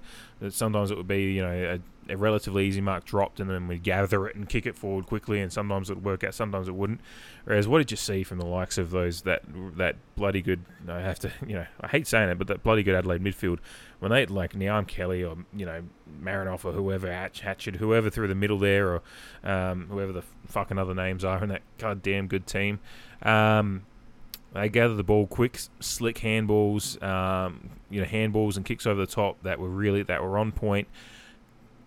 Sometimes 0.49 0.91
it 0.91 0.97
would 0.97 1.07
be 1.07 1.33
you 1.33 1.41
know 1.41 1.79
a, 2.09 2.13
a 2.13 2.17
relatively 2.17 2.65
easy 2.67 2.81
mark 2.81 3.05
dropped, 3.05 3.39
and 3.39 3.49
then 3.49 3.67
we 3.67 3.77
gather 3.77 4.27
it 4.27 4.35
and 4.35 4.47
kick 4.47 4.65
it 4.65 4.75
forward 4.75 5.07
quickly. 5.07 5.41
And 5.41 5.51
sometimes 5.51 5.89
it 5.89 5.95
would 5.95 6.05
work 6.05 6.23
out, 6.23 6.35
sometimes 6.35 6.67
it 6.67 6.75
wouldn't. 6.75 7.01
Whereas 7.45 7.67
what 7.67 7.79
did 7.79 7.91
you 7.91 7.97
see 7.97 8.23
from 8.23 8.37
the 8.37 8.45
likes 8.45 8.77
of 8.77 8.91
those 8.91 9.23
that 9.23 9.41
that 9.77 9.95
bloody 10.15 10.41
good? 10.41 10.63
I 10.87 10.99
have 10.99 11.19
to 11.19 11.31
you 11.47 11.55
know 11.55 11.65
I 11.81 11.87
hate 11.87 12.07
saying 12.07 12.29
it, 12.29 12.37
but 12.37 12.47
that 12.47 12.63
bloody 12.63 12.83
good 12.83 12.95
Adelaide 12.95 13.23
midfield 13.23 13.59
when 13.99 14.11
they 14.11 14.25
like 14.27 14.53
Niamh 14.53 14.87
Kelly 14.87 15.23
or 15.23 15.37
you 15.55 15.65
know 15.65 15.83
Marinoff 16.21 16.65
or 16.65 16.71
whoever 16.71 17.11
Hatch, 17.11 17.41
Hatchet, 17.41 17.77
whoever 17.77 18.11
through 18.11 18.27
the 18.27 18.35
middle 18.35 18.59
there, 18.59 18.89
or 18.93 19.01
um, 19.43 19.87
whoever 19.89 20.11
the 20.11 20.23
fucking 20.45 20.77
other 20.77 20.93
names 20.93 21.23
are 21.23 21.41
in 21.41 21.49
that 21.49 21.63
goddamn 21.79 22.27
good 22.27 22.45
team. 22.45 22.79
Um, 23.23 23.85
they 24.57 24.69
gather 24.69 24.95
the 24.95 25.03
ball 25.03 25.27
quick, 25.27 25.59
slick 25.79 26.17
handballs, 26.17 27.01
um, 27.03 27.69
you 27.89 28.01
know, 28.01 28.07
handballs 28.07 28.57
and 28.57 28.65
kicks 28.65 28.87
over 28.87 28.99
the 28.99 29.11
top 29.11 29.41
that 29.43 29.59
were 29.59 29.69
really 29.69 30.01
that 30.03 30.23
were 30.23 30.37
on 30.37 30.51
point. 30.51 30.87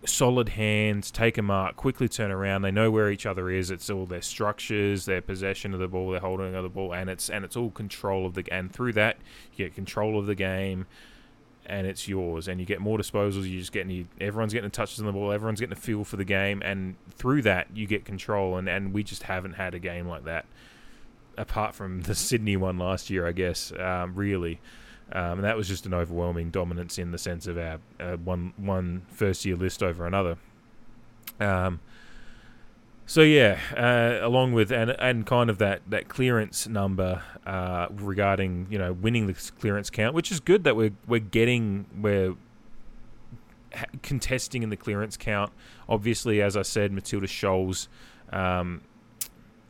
Solid 0.07 0.51
hands, 0.51 1.11
take 1.11 1.37
a 1.37 1.43
mark, 1.43 1.77
quickly 1.77 2.09
turn 2.09 2.31
around. 2.31 2.63
They 2.63 2.71
know 2.71 2.91
where 2.91 3.11
each 3.11 3.27
other 3.27 3.51
is. 3.51 3.71
It's 3.71 3.91
all 3.91 4.07
their 4.07 4.23
structures, 4.23 5.05
their 5.05 5.21
possession 5.21 5.75
of 5.75 5.81
the 5.81 5.89
ball, 5.89 6.11
their 6.13 6.21
holding 6.21 6.55
of 6.55 6.63
the 6.63 6.71
ball, 6.71 6.95
and 6.95 7.11
it's 7.11 7.29
and 7.29 7.45
it's 7.45 7.57
all 7.57 7.71
control 7.71 8.25
of 8.25 8.35
the 8.35 8.45
and 8.51 8.73
through 8.73 8.93
that 8.93 9.19
you 9.55 9.67
get 9.67 9.75
control 9.75 10.19
of 10.19 10.27
the 10.27 10.37
game, 10.37 10.87
and 11.67 11.87
it's 11.87 12.09
yours. 12.09 12.49
And 12.49 12.61
you 12.61 12.67
get 12.67 12.81
more 12.81 12.97
disposals. 12.97 13.51
You 13.51 13.59
just 13.59 13.73
getting 13.73 14.09
everyone's 14.21 14.55
getting 14.55 14.71
touches 14.71 15.01
on 15.01 15.07
the 15.07 15.13
ball. 15.13 15.33
Everyone's 15.33 15.61
getting 15.61 15.77
a 15.77 15.81
feel 15.81 16.05
for 16.05 16.17
the 16.17 16.25
game, 16.25 16.63
and 16.65 16.95
through 17.11 17.43
that 17.43 17.67
you 17.75 17.87
get 17.87 18.05
control. 18.05 18.57
And 18.57 18.69
and 18.69 18.95
we 18.95 19.03
just 19.03 19.25
haven't 19.25 19.55
had 19.55 19.75
a 19.75 19.81
game 19.81 20.07
like 20.07 20.25
that 20.25 20.47
apart 21.41 21.75
from 21.75 22.03
the 22.03 22.15
Sydney 22.15 22.57
one 22.57 22.79
last 22.79 23.11
year, 23.11 23.27
I 23.27 23.33
guess. 23.33 23.73
Um, 23.73 24.15
really, 24.15 24.61
um, 25.13 25.39
and 25.39 25.45
that 25.45 25.57
was 25.57 25.67
just 25.67 25.87
an 25.87 25.95
overwhelming 25.95 26.51
dominance 26.51 26.99
in 26.99 27.11
the 27.11 27.19
sense 27.19 27.47
of 27.47 27.59
our 27.59 27.81
uh, 27.99 28.17
one 28.17 28.53
one 28.57 29.03
first 29.09 29.45
year 29.45 29.57
list 29.57 29.83
over 29.83 30.07
another. 30.07 30.37
Um, 31.41 31.81
so 33.07 33.23
yeah, 33.23 33.59
uh, 33.77 34.25
along 34.25 34.53
with 34.53 34.71
and 34.71 34.91
and 35.01 35.27
kind 35.27 35.51
of 35.51 35.59
that 35.59 35.83
that 35.89 36.09
clearance 36.09 36.69
number 36.69 37.23
uh, 37.45 37.89
regarding 37.91 38.69
you 38.71 38.79
know 38.79 38.93
winning 38.93 39.27
the 39.27 39.35
clearance 39.59 39.91
count, 39.91 40.15
which 40.15 40.31
is 40.31 40.39
good 40.39 40.63
that 40.65 40.77
we're 40.77 40.93
we're 41.09 41.19
getting 41.19 41.87
we're 42.01 42.35
contesting 44.03 44.63
in 44.63 44.71
the 44.71 44.77
clearance 44.77 45.17
count. 45.17 45.51
Obviously, 45.89 46.41
as 46.41 46.57
I 46.57 46.63
said, 46.63 46.93
Matilda 46.93 47.27
Scholes. 47.27 47.89
Um, 48.33 48.83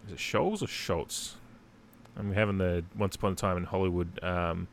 is 0.06 0.12
it 0.12 0.18
Scholes 0.18 0.62
or 0.62 0.66
Schultz? 0.66 1.36
I'm 2.20 2.32
having 2.32 2.58
the 2.58 2.84
Once 2.96 3.16
Upon 3.16 3.32
a 3.32 3.36
Time 3.36 3.56
in 3.56 3.64
Hollywood. 3.64 4.22
Um, 4.22 4.68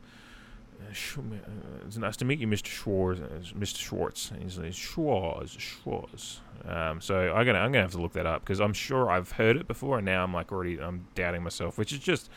it's 0.90 1.96
nice 1.96 2.16
to 2.18 2.24
meet 2.24 2.38
you, 2.38 2.46
Mr. 2.46 2.66
Schwartz. 2.66 3.20
Mr. 3.52 3.78
Schwartz. 3.78 4.32
He's 4.40 4.58
like, 4.58 4.72
Schwartz, 4.72 5.52
Schwartz. 5.58 6.40
Um, 6.66 7.00
so 7.00 7.32
I'm 7.32 7.46
gonna 7.46 7.58
I'm 7.58 7.72
gonna 7.72 7.82
have 7.82 7.92
to 7.92 8.00
look 8.00 8.12
that 8.14 8.26
up 8.26 8.42
because 8.42 8.60
I'm 8.60 8.72
sure 8.72 9.10
I've 9.10 9.32
heard 9.32 9.56
it 9.56 9.68
before, 9.68 9.98
and 9.98 10.04
now 10.04 10.24
I'm 10.24 10.32
like 10.32 10.52
already 10.52 10.80
I'm 10.80 11.06
doubting 11.14 11.42
myself, 11.42 11.78
which 11.78 11.92
is 11.92 11.98
just 11.98 12.30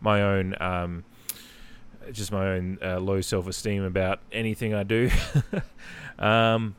my 0.00 0.22
own 0.22 0.54
um, 0.60 1.04
just 2.12 2.32
my 2.32 2.48
own 2.48 2.78
uh, 2.82 2.98
low 2.98 3.20
self 3.20 3.46
esteem 3.46 3.84
about 3.84 4.20
anything 4.32 4.74
I 4.74 4.82
do. 4.82 5.10
um, 6.18 6.74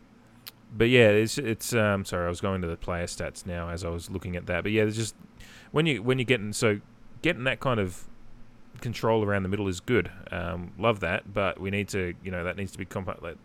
but 0.75 0.89
yeah, 0.89 1.10
it's 1.10 1.38
it's 1.38 1.73
um, 1.73 2.06
sorry, 2.06 2.25
I 2.25 2.30
was 2.30 2.41
going 2.41 2.62
to 2.62 2.67
the 2.67 2.78
player 2.78 3.06
stats 3.06 3.45
now 3.45 3.69
as 3.69 3.84
I 3.84 3.89
was 3.89 4.10
looking 4.10 4.36
at 4.36 4.45
that. 4.47 4.63
But 4.63 4.71
yeah, 4.71 4.86
just 4.86 5.15
when 5.71 5.86
you 5.86 6.04
when 6.04 6.19
you're 6.19 6.25
getting 6.25 6.54
so 6.54 6.82
getting 7.21 7.43
that 7.45 7.60
kind 7.60 7.79
of 7.79 8.05
control 8.82 9.23
around 9.23 9.43
the 9.43 9.49
middle 9.49 9.67
is 9.67 9.79
good. 9.79 10.12
Um, 10.32 10.71
love 10.77 11.01
that, 11.01 11.34
but 11.34 11.60
we 11.60 11.69
need 11.69 11.89
to 11.89 12.13
you 12.23 12.32
know 12.32 12.43
that 12.43 12.58
needs 12.58 12.71
to 12.71 12.77
be 12.77 12.86
comp- 12.86 13.21
like, 13.21 13.38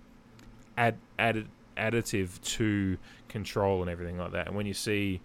add 0.77 0.97
added 1.19 1.49
additive 1.77 2.41
to 2.43 2.97
control 3.29 3.81
and 3.81 3.91
everything 3.91 4.19
like 4.19 4.33
that. 4.33 4.47
And 4.47 4.57
when 4.57 4.67
you 4.67 4.75
see 4.75 5.21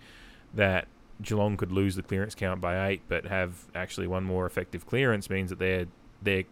that 0.56 0.88
Geelong 1.22 1.58
could 1.58 1.72
lose 1.72 1.96
the 1.96 2.02
clearance 2.02 2.34
count 2.34 2.62
by 2.62 2.90
eight, 2.90 3.02
but 3.08 3.26
have 3.26 3.66
actually 3.76 4.08
one 4.08 4.24
more 4.24 4.46
effective 4.46 4.86
clearance, 4.86 5.30
means 5.30 5.50
that 5.50 5.60
their 5.60 5.86
their 6.22 6.44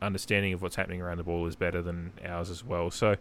understanding 0.00 0.52
of 0.52 0.62
what's 0.62 0.76
happening 0.76 1.00
around 1.00 1.18
the 1.18 1.22
ball 1.22 1.46
is 1.46 1.54
better 1.54 1.80
than 1.80 2.12
ours 2.26 2.50
as 2.50 2.64
well. 2.64 2.90
So 2.90 3.16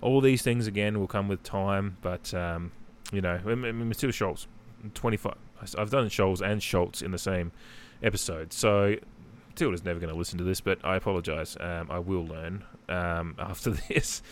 all 0.00 0.20
these 0.20 0.42
things 0.42 0.66
again 0.66 0.98
will 0.98 1.06
come 1.06 1.28
with 1.28 1.42
time, 1.42 1.96
but 2.02 2.32
um, 2.34 2.72
you 3.12 3.20
know, 3.20 3.38
Matilda 3.44 4.12
Schultz, 4.12 4.46
twenty 4.92 5.16
five. 5.16 5.36
I've 5.78 5.90
done 5.90 6.08
Scholes 6.08 6.42
and 6.42 6.62
Schultz 6.62 7.00
in 7.00 7.10
the 7.10 7.18
same 7.18 7.52
episode, 8.02 8.52
so 8.52 8.96
Matilda's 9.54 9.84
never 9.84 10.00
going 10.00 10.12
to 10.12 10.18
listen 10.18 10.36
to 10.38 10.44
this, 10.44 10.60
but 10.60 10.78
I 10.84 10.96
apologise. 10.96 11.56
Um, 11.60 11.90
I 11.90 12.00
will 12.00 12.26
learn 12.26 12.64
um, 12.88 13.36
after 13.38 13.70
this, 13.70 14.22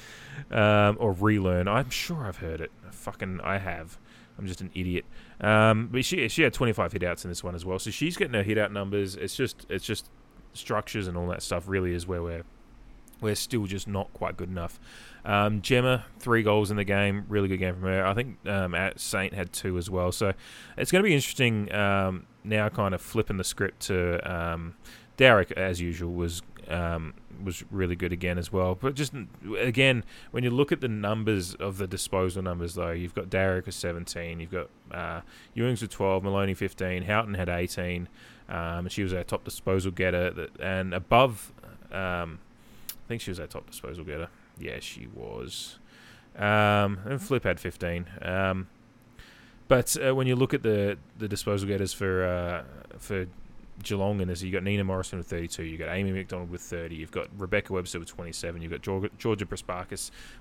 um, 0.50 0.96
or 0.98 1.12
relearn. 1.12 1.68
I'm 1.68 1.90
sure 1.90 2.26
I've 2.26 2.38
heard 2.38 2.60
it. 2.60 2.72
Fucking, 2.90 3.40
I 3.42 3.58
have. 3.58 3.98
I'm 4.38 4.46
just 4.46 4.60
an 4.60 4.70
idiot. 4.74 5.04
Um, 5.40 5.88
but 5.92 6.04
she 6.04 6.26
she 6.28 6.42
had 6.42 6.52
25 6.52 6.92
hitouts 6.92 7.24
in 7.24 7.30
this 7.30 7.44
one 7.44 7.54
as 7.54 7.64
well, 7.64 7.78
so 7.78 7.90
she's 7.90 8.16
getting 8.16 8.34
her 8.34 8.42
hitout 8.42 8.72
numbers. 8.72 9.14
It's 9.14 9.36
just 9.36 9.66
it's 9.68 9.84
just 9.84 10.10
structures 10.54 11.06
and 11.06 11.16
all 11.16 11.28
that 11.28 11.42
stuff. 11.42 11.68
Really 11.68 11.92
is 11.94 12.06
where 12.06 12.22
we're 12.22 12.44
we're 13.22 13.34
still 13.34 13.66
just 13.66 13.88
not 13.88 14.12
quite 14.12 14.36
good 14.36 14.48
enough. 14.48 14.78
Um, 15.24 15.62
Gemma, 15.62 16.04
three 16.18 16.42
goals 16.42 16.70
in 16.70 16.76
the 16.76 16.84
game, 16.84 17.24
really 17.28 17.48
good 17.48 17.58
game 17.58 17.74
from 17.74 17.84
her. 17.84 18.04
I 18.04 18.12
think 18.12 18.36
um, 18.46 18.74
at 18.74 19.00
Saint 19.00 19.32
had 19.32 19.52
two 19.52 19.78
as 19.78 19.88
well. 19.88 20.12
So 20.12 20.32
it's 20.76 20.90
going 20.90 21.02
to 21.02 21.08
be 21.08 21.14
interesting 21.14 21.72
um, 21.72 22.26
now, 22.44 22.68
kind 22.68 22.94
of 22.94 23.00
flipping 23.00 23.36
the 23.36 23.44
script 23.44 23.80
to 23.86 24.20
um, 24.30 24.74
Dowrick, 25.16 25.52
as 25.52 25.80
usual, 25.80 26.12
was 26.12 26.42
um, 26.68 27.14
was 27.42 27.64
really 27.70 27.96
good 27.96 28.12
again 28.12 28.38
as 28.38 28.52
well. 28.52 28.74
But 28.74 28.94
just 28.94 29.12
again, 29.58 30.04
when 30.30 30.44
you 30.44 30.50
look 30.50 30.72
at 30.72 30.80
the 30.80 30.88
numbers 30.88 31.54
of 31.54 31.78
the 31.78 31.86
disposal 31.86 32.42
numbers, 32.42 32.74
though, 32.74 32.90
you've 32.90 33.14
got 33.14 33.30
Dowrick 33.30 33.66
with 33.66 33.74
17, 33.74 34.40
you've 34.40 34.50
got 34.50 34.68
uh, 34.90 35.20
Ewings 35.56 35.82
with 35.82 35.90
12, 35.90 36.24
Maloney 36.24 36.54
15, 36.54 37.02
Houghton 37.04 37.34
had 37.34 37.48
18. 37.48 38.08
Um, 38.48 38.88
she 38.88 39.02
was 39.02 39.12
our 39.12 39.24
top 39.24 39.44
disposal 39.44 39.90
getter, 39.90 40.48
and 40.60 40.94
above, 40.94 41.52
um, 41.90 42.38
think 43.12 43.20
she 43.20 43.30
was 43.30 43.38
our 43.38 43.46
top 43.46 43.68
disposal 43.68 44.04
getter. 44.04 44.28
Yeah, 44.58 44.78
she 44.80 45.06
was. 45.06 45.78
Um, 46.34 47.00
and 47.04 47.20
Flip 47.20 47.44
had 47.44 47.60
15. 47.60 48.06
Um, 48.22 48.68
but 49.68 49.94
uh, 50.02 50.14
when 50.14 50.26
you 50.26 50.34
look 50.34 50.54
at 50.54 50.62
the 50.62 50.98
the 51.18 51.28
disposal 51.28 51.68
getters 51.68 51.92
for 51.92 52.24
uh, 52.24 52.64
for 52.98 53.26
Geelong 53.82 54.20
in. 54.20 54.28
You've 54.28 54.52
got 54.52 54.62
Nina 54.62 54.84
Morrison 54.84 55.18
with 55.18 55.26
32. 55.28 55.64
You've 55.64 55.80
got 55.80 55.88
Amy 55.88 56.12
McDonald 56.12 56.50
with 56.50 56.60
30. 56.60 56.94
You've 56.94 57.10
got 57.10 57.28
Rebecca 57.36 57.72
Webster 57.72 57.98
with 57.98 58.08
27. 58.08 58.60
You've 58.62 58.70
got 58.70 58.82
Georgia, 58.82 59.10
Georgia 59.18 59.46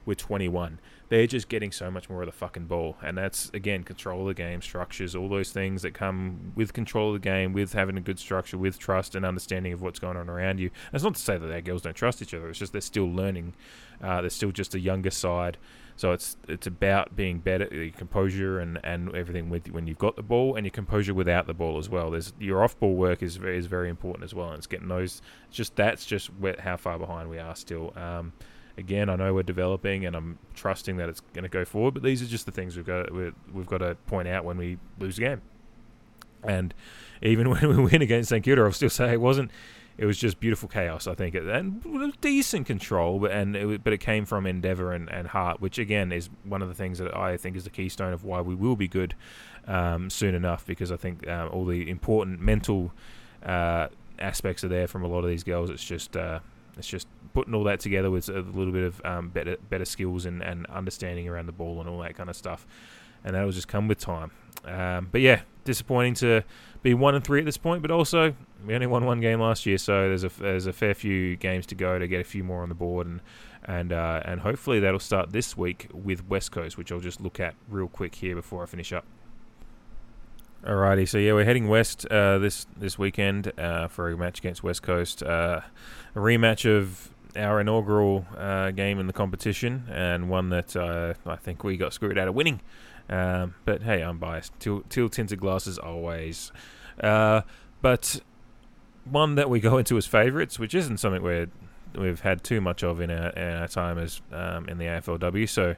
with 0.06 0.18
21. 0.18 0.80
They're 1.10 1.28
just 1.28 1.50
getting 1.50 1.72
so 1.72 1.90
much 1.90 2.10
more 2.10 2.22
of 2.22 2.28
the 2.28 2.32
fucking 2.32 2.66
ball. 2.66 2.98
And 3.02 3.18
that's, 3.18 3.50
again, 3.54 3.84
control 3.84 4.22
of 4.22 4.28
the 4.28 4.34
game, 4.34 4.62
structures, 4.62 5.16
all 5.16 5.30
those 5.30 5.52
things 5.52 5.82
that 5.82 5.94
come 5.94 6.52
with 6.56 6.74
control 6.74 7.16
of 7.16 7.22
the 7.22 7.28
game, 7.28 7.54
with 7.54 7.74
having 7.74 7.98
a 7.98 8.02
good 8.02 8.20
structure, 8.20 8.58
with 8.58 8.78
trust 8.78 9.16
and 9.16 9.26
understanding 9.26 9.74
of 9.74 9.82
what's 9.82 10.00
going 10.00 10.18
on 10.18 10.30
around 10.30 10.60
you. 10.60 10.68
And 10.68 10.96
it's 10.96 11.04
not 11.04 11.16
to 11.16 11.22
say 11.22 11.38
that 11.38 11.52
our 11.52 11.62
girls 11.62 11.82
don't 11.82 11.96
trust 11.96 12.22
each 12.22 12.34
other. 12.34 12.50
It's 12.50 12.60
just 12.60 12.74
they're 12.74 12.82
still 12.82 13.10
learning. 13.12 13.54
Uh, 14.02 14.22
they're 14.22 14.30
still 14.30 14.52
just 14.52 14.76
a 14.76 14.80
younger 14.80 15.12
side. 15.12 15.58
So 16.02 16.14
it's 16.14 16.36
it's 16.48 16.66
about 16.66 17.16
being 17.16 17.38
better, 17.38 17.68
your 17.72 17.92
composure 17.92 18.58
and, 18.60 18.80
and 18.84 19.16
everything 19.16 19.52
with 19.52 19.68
when 19.70 19.86
you've 19.86 20.00
got 20.00 20.16
the 20.16 20.24
ball, 20.24 20.56
and 20.56 20.66
your 20.66 20.72
composure 20.72 21.14
without 21.14 21.46
the 21.46 21.54
ball 21.54 21.78
as 21.78 21.90
well. 21.90 22.10
There's 22.10 22.34
your 22.40 22.64
off 22.64 22.80
ball 22.80 22.96
work 22.96 23.22
is 23.22 23.36
very, 23.36 23.56
is 23.56 23.68
very 23.68 23.88
important 23.88 24.24
as 24.24 24.34
well, 24.34 24.50
and 24.50 24.58
it's 24.58 24.66
getting 24.66 24.88
those. 24.88 25.22
Just 25.52 25.76
that's 25.76 26.04
just 26.04 26.30
where, 26.40 26.56
how 26.60 26.76
far 26.76 26.98
behind 26.98 27.30
we 27.30 27.38
are 27.38 27.56
still. 27.56 27.94
Um, 27.96 28.34
again, 28.80 29.10
I 29.10 29.16
know 29.16 29.32
we're 29.36 29.44
developing, 29.44 30.08
and 30.08 30.16
I'm 30.16 30.40
trusting 30.56 30.98
that 30.98 31.08
it's 31.08 31.20
going 31.20 31.44
to 31.44 31.50
go 31.50 31.66
forward. 31.66 31.94
But 31.94 32.02
these 32.02 32.24
are 32.24 32.26
just 32.26 32.48
the 32.48 32.52
things 32.52 32.76
we've 32.76 32.84
got 32.84 33.14
we 33.14 33.26
have 33.26 33.68
got 33.68 33.78
to 33.78 33.94
point 34.08 34.28
out 34.28 34.44
when 34.44 34.58
we 34.58 34.80
lose 34.98 35.20
a 35.20 35.22
game. 35.22 35.42
And 36.44 36.74
even 37.22 37.48
when 37.52 37.68
we 37.68 37.78
win 37.78 38.02
against 38.02 38.30
St 38.30 38.44
Kilda, 38.44 38.64
I'll 38.64 38.72
still 38.72 38.90
say 38.90 39.14
it 39.14 39.22
wasn't 39.22 39.52
it 39.98 40.06
was 40.06 40.18
just 40.18 40.40
beautiful 40.40 40.70
chaos, 40.70 41.06
I 41.06 41.14
think, 41.14 41.36
and 41.36 41.84
decent 42.22 42.66
control, 42.66 43.20
but 43.20 43.32
and 43.32 43.56
it, 43.56 43.84
but 43.84 43.94
it 43.94 44.00
came 44.00 44.26
from 44.26 44.46
endeavor 44.46 44.94
and, 44.94 45.10
and 45.12 45.28
heart, 45.28 45.62
which 45.62 45.78
again 45.78 46.12
is 46.12 46.30
one 46.44 46.62
of 46.62 46.70
the 46.70 46.74
things 46.76 46.98
that 47.00 47.16
I 47.16 47.38
think 47.38 47.56
is 47.56 47.64
the 47.64 47.70
keystone 47.70 48.14
of 48.14 48.24
why 48.24 48.42
we 48.42 48.56
will 48.56 48.76
be 48.76 48.88
good 48.88 49.16
um, 49.68 50.10
soon 50.10 50.34
enough, 50.34 50.66
because 50.66 50.92
I 50.92 50.98
think 50.98 51.28
um, 51.28 51.50
all 51.52 51.66
the 51.66 51.90
important 51.90 52.40
mental 52.40 52.92
uh, 53.46 53.88
aspects 54.18 54.64
are 54.64 54.70
there 54.70 54.88
from 54.88 55.04
a 55.04 55.08
lot 55.08 55.20
of 55.20 55.30
these 55.30 55.44
girls. 55.44 55.70
It's 55.70 55.84
just 55.84 56.16
uh, 56.16 56.40
it's 56.78 56.88
just 56.88 57.08
putting 57.34 57.54
all 57.54 57.64
that 57.66 57.80
together 57.80 58.10
with 58.10 58.30
a 58.30 58.42
little 58.42 58.74
bit 58.74 58.84
of 58.84 59.02
um, 59.06 59.30
better 59.30 59.58
better 59.70 59.86
skills 59.86 60.26
and, 60.26 60.42
and 60.42 60.66
understanding 60.68 61.28
around 61.28 61.46
the 61.46 61.52
ball 61.52 61.80
and 61.80 61.90
all 61.90 62.00
that 62.00 62.16
kind 62.16 62.30
of 62.30 62.36
stuff, 62.36 62.66
and 63.24 63.36
that 63.36 63.44
will 63.44 63.52
just 63.52 63.68
come 63.68 63.88
with 63.88 64.00
time. 64.00 64.32
Um, 64.66 65.10
but 65.12 65.22
yeah, 65.22 65.42
disappointing 65.64 66.14
to 66.16 66.44
be 66.84 66.94
one 66.94 67.16
and 67.16 67.24
three 67.24 67.40
at 67.40 67.46
this 67.46 67.58
point, 67.58 67.82
but 67.82 67.92
also 67.92 68.34
we 68.66 68.74
only 68.74 68.88
won 68.88 69.06
one 69.06 69.20
game 69.20 69.40
last 69.40 69.66
year, 69.66 69.78
so 69.78 70.08
there's 70.08 70.24
a 70.24 70.30
there's 70.30 70.68
a 70.68 70.74
fair 70.74 70.94
few 70.94 71.36
games 71.36 71.66
to 71.68 71.76
go 71.76 72.00
to 72.00 72.08
get 72.08 72.22
a 72.22 72.24
few 72.24 72.44
more 72.44 72.64
on 72.64 72.70
the 72.70 72.76
board, 72.76 73.08
and 73.08 73.22
and 73.64 73.94
uh, 73.94 74.22
and 74.26 74.42
hopefully 74.42 74.80
that'll 74.80 75.00
start 75.00 75.32
this 75.32 75.56
week 75.56 75.88
with 75.94 76.28
West 76.28 76.52
Coast, 76.52 76.78
which 76.78 76.92
I'll 76.92 77.00
just 77.00 77.22
look 77.22 77.40
at 77.40 77.56
real 77.70 77.88
quick 77.88 78.16
here 78.16 78.36
before 78.36 78.64
I 78.64 78.66
finish 78.66 78.92
up. 78.92 79.06
Alrighty, 80.64 81.08
so 81.08 81.18
yeah, 81.18 81.34
we're 81.34 81.46
heading 81.46 81.68
west 81.68 82.06
uh, 82.08 82.38
this 82.38 82.68
this 82.78 82.98
weekend 82.98 83.52
uh, 83.60 83.88
for 83.88 84.10
a 84.10 84.18
match 84.18 84.40
against 84.40 84.64
West 84.64 84.84
Coast, 84.84 85.24
uh, 85.24 85.62
a 86.16 86.20
rematch 86.20 86.70
of 86.70 87.10
our 87.36 87.62
inaugural 87.62 88.26
uh, 88.38 88.72
game 88.72 89.00
in 89.00 89.08
the 89.08 89.14
competition, 89.14 89.86
and 89.90 90.30
one 90.30 90.50
that 90.50 90.76
uh, 90.76 91.14
I 91.26 91.36
think 91.36 91.64
we 91.64 91.78
got 91.78 91.94
screwed 91.94 92.18
out 92.18 92.28
of 92.28 92.36
winning. 92.36 92.62
Um, 93.12 93.56
but 93.66 93.84
hey, 93.84 94.02
I'm 94.02 94.18
biased. 94.18 94.58
Teal, 94.60 94.84
teal 94.90 95.10
tinted 95.10 95.40
glasses 95.40 95.78
always. 95.78 96.52
Uh, 97.00 97.42
but 97.82 98.22
one 99.04 99.36
that 99.36 99.50
we 99.50 99.60
go 99.60 99.78
into 99.78 99.98
as 99.98 100.06
favourites, 100.06 100.58
which 100.58 100.74
isn't 100.74 100.98
something 100.98 101.22
we 101.22 101.48
we've 101.96 102.22
had 102.22 102.42
too 102.44 102.62
much 102.62 102.84
of 102.84 103.02
in 103.02 103.12
our, 103.12 103.30
in 103.32 103.54
our 103.58 103.68
time 103.68 103.98
as 103.98 104.22
um, 104.32 104.68
in 104.70 104.78
the 104.78 104.86
AFLW. 104.86 105.48
So 105.50 105.76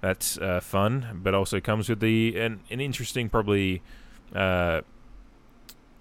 that's 0.00 0.36
uh, 0.38 0.60
fun, 0.60 1.20
but 1.22 1.34
also 1.34 1.60
comes 1.60 1.88
with 1.88 2.00
the 2.00 2.38
an, 2.38 2.60
an 2.70 2.80
interesting 2.80 3.30
probably 3.30 3.82
uh, 4.34 4.82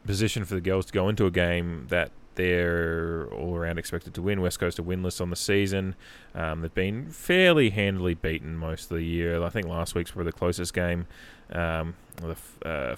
position 0.06 0.44
for 0.44 0.56
the 0.56 0.62
girls 0.62 0.88
to 0.88 0.94
go 0.94 1.08
into 1.08 1.26
a 1.26 1.32
game 1.32 1.86
that 1.90 2.12
they're 2.36 3.28
all 3.34 3.56
around 3.56 3.78
expected 3.78 4.14
to 4.16 4.22
win. 4.22 4.42
West 4.42 4.60
Coast 4.60 4.80
are 4.80 4.84
winless 4.84 5.22
on 5.22 5.30
the 5.30 5.36
season. 5.36 5.96
Um, 6.34 6.62
they've 6.62 6.74
been 6.74 7.10
fairly 7.10 7.70
handily 7.70 8.14
beaten 8.14 8.56
most 8.56 8.92
of 8.92 8.98
the 8.98 9.04
year. 9.04 9.44
I 9.44 9.50
think 9.50 9.68
last 9.68 9.96
week's 9.96 10.16
were 10.16 10.24
the 10.24 10.32
closest 10.32 10.74
game. 10.74 11.08
Um, 11.52 11.96
the 12.18 12.36
uh, 12.68 12.96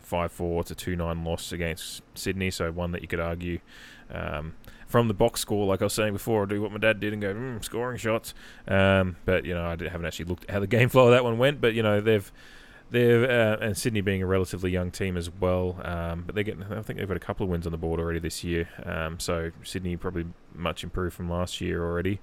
five 0.00 0.32
four 0.32 0.64
to 0.64 0.74
two 0.74 0.96
nine 0.96 1.24
loss 1.24 1.52
against 1.52 2.02
Sydney, 2.14 2.50
so 2.50 2.70
one 2.72 2.92
that 2.92 3.02
you 3.02 3.08
could 3.08 3.20
argue 3.20 3.60
um, 4.12 4.54
from 4.86 5.08
the 5.08 5.14
box 5.14 5.40
score, 5.40 5.66
like 5.66 5.80
I 5.82 5.84
was 5.84 5.92
saying 5.92 6.12
before, 6.12 6.42
I 6.42 6.46
do 6.46 6.60
what 6.60 6.72
my 6.72 6.78
dad 6.78 6.98
did 6.98 7.12
and 7.12 7.22
go 7.22 7.32
mm, 7.32 7.64
scoring 7.64 7.96
shots. 7.96 8.34
Um, 8.66 9.16
but 9.24 9.44
you 9.44 9.54
know, 9.54 9.64
I 9.64 9.70
haven't 9.70 10.04
actually 10.04 10.24
looked 10.26 10.44
at 10.44 10.50
how 10.50 10.60
the 10.60 10.66
game 10.78 10.88
flow 10.88 11.06
of 11.06 11.12
that 11.12 11.24
one 11.24 11.38
went. 11.38 11.60
But 11.60 11.74
you 11.74 11.82
know, 11.82 12.00
they've 12.00 12.30
they've 12.90 13.22
uh, 13.22 13.56
and 13.60 13.76
Sydney 13.76 14.00
being 14.00 14.22
a 14.22 14.26
relatively 14.26 14.70
young 14.70 14.90
team 14.90 15.16
as 15.16 15.30
well, 15.30 15.80
um, 15.84 16.24
but 16.26 16.34
they're 16.34 16.44
getting. 16.44 16.64
I 16.64 16.82
think 16.82 16.98
they've 16.98 17.08
got 17.08 17.16
a 17.16 17.20
couple 17.20 17.44
of 17.44 17.50
wins 17.50 17.66
on 17.66 17.72
the 17.72 17.78
board 17.78 18.00
already 18.00 18.18
this 18.18 18.44
year. 18.44 18.68
Um, 18.84 19.18
so 19.18 19.50
Sydney 19.62 19.96
probably 19.96 20.26
much 20.54 20.84
improved 20.84 21.14
from 21.14 21.30
last 21.30 21.60
year 21.60 21.84
already. 21.84 22.20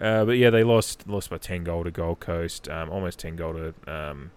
Uh, 0.00 0.24
but 0.24 0.32
yeah, 0.32 0.50
they 0.50 0.64
lost 0.64 1.06
lost 1.08 1.30
by 1.30 1.38
ten 1.38 1.64
goal 1.64 1.84
to 1.84 1.90
Gold 1.90 2.20
Coast, 2.20 2.68
um, 2.68 2.90
almost 2.90 3.18
ten 3.18 3.36
goal 3.36 3.52
to 3.54 3.74
um, 3.92 4.30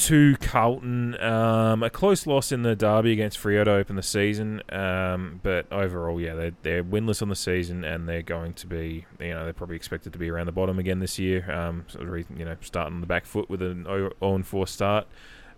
to 0.00 0.36
Carlton. 0.40 1.20
Um, 1.20 1.82
a 1.82 1.90
close 1.90 2.26
loss 2.26 2.52
in 2.52 2.62
the 2.62 2.74
derby 2.74 3.12
against 3.12 3.38
Freo 3.38 3.64
to 3.64 3.72
open 3.72 3.96
the 3.96 4.02
season, 4.02 4.62
um, 4.70 5.40
but 5.42 5.70
overall, 5.70 6.20
yeah, 6.20 6.34
they're, 6.34 6.52
they're 6.62 6.84
winless 6.84 7.20
on 7.20 7.28
the 7.28 7.36
season, 7.36 7.84
and 7.84 8.08
they're 8.08 8.22
going 8.22 8.54
to 8.54 8.66
be, 8.66 9.04
you 9.18 9.30
know, 9.30 9.44
they're 9.44 9.52
probably 9.52 9.76
expected 9.76 10.12
to 10.14 10.18
be 10.18 10.30
around 10.30 10.46
the 10.46 10.52
bottom 10.52 10.78
again 10.78 11.00
this 11.00 11.18
year. 11.18 11.50
Um, 11.50 11.84
sort 11.88 12.08
of, 12.08 12.38
you 12.38 12.44
know, 12.44 12.56
starting 12.62 12.94
on 12.94 13.00
the 13.00 13.06
back 13.06 13.26
foot 13.26 13.50
with 13.50 13.60
an 13.62 13.84
0 13.84 14.42
4 14.42 14.66
start. 14.66 15.06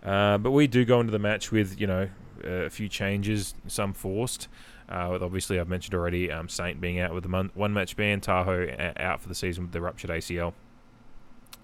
Uh, 0.03 0.37
but 0.37 0.51
we 0.51 0.67
do 0.67 0.83
go 0.83 0.99
into 0.99 1.11
the 1.11 1.19
match 1.19 1.51
with, 1.51 1.79
you 1.79 1.87
know, 1.87 2.09
a 2.43 2.69
few 2.69 2.89
changes, 2.89 3.55
some 3.67 3.93
forced. 3.93 4.49
Uh, 4.89 5.17
obviously, 5.21 5.59
I've 5.59 5.69
mentioned 5.69 5.95
already, 5.95 6.29
um, 6.29 6.49
Saint 6.49 6.81
being 6.81 6.99
out 6.99 7.13
with 7.13 7.23
the 7.23 7.49
one 7.53 7.73
match 7.73 7.95
ban, 7.95 8.19
Tahau 8.19 8.99
out 8.99 9.21
for 9.21 9.29
the 9.29 9.35
season 9.35 9.63
with 9.63 9.71
the 9.71 9.79
ruptured 9.79 10.09
ACL. 10.09 10.53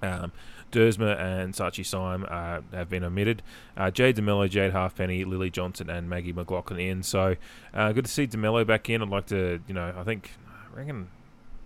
Um, 0.02 0.32
Duursma 0.72 1.20
and 1.20 1.54
Sachi 1.54 1.86
Syme 1.86 2.26
uh, 2.30 2.62
have 2.74 2.90
been 2.90 3.04
omitted. 3.04 3.42
Uh, 3.78 3.92
Jade 3.92 4.16
de 4.16 4.22
Melo, 4.22 4.48
Jade 4.48 4.72
Halfpenny, 4.72 5.26
Lily 5.26 5.50
Johnson, 5.50 5.90
and 5.90 6.10
Maggie 6.10 6.34
McLaughlin 6.34 6.80
in. 6.80 7.04
So 7.04 7.36
uh, 7.74 7.92
good 7.92 8.06
to 8.06 8.12
see 8.12 8.26
de 8.26 8.38
Melo 8.38 8.64
back 8.66 8.90
in. 8.90 9.02
I'd 9.02 9.10
like 9.10 9.28
to, 9.28 9.62
you 9.68 9.74
know, 9.74 9.94
I 9.96 10.04
think, 10.04 10.32
I 10.74 10.78
reckon, 10.78 11.10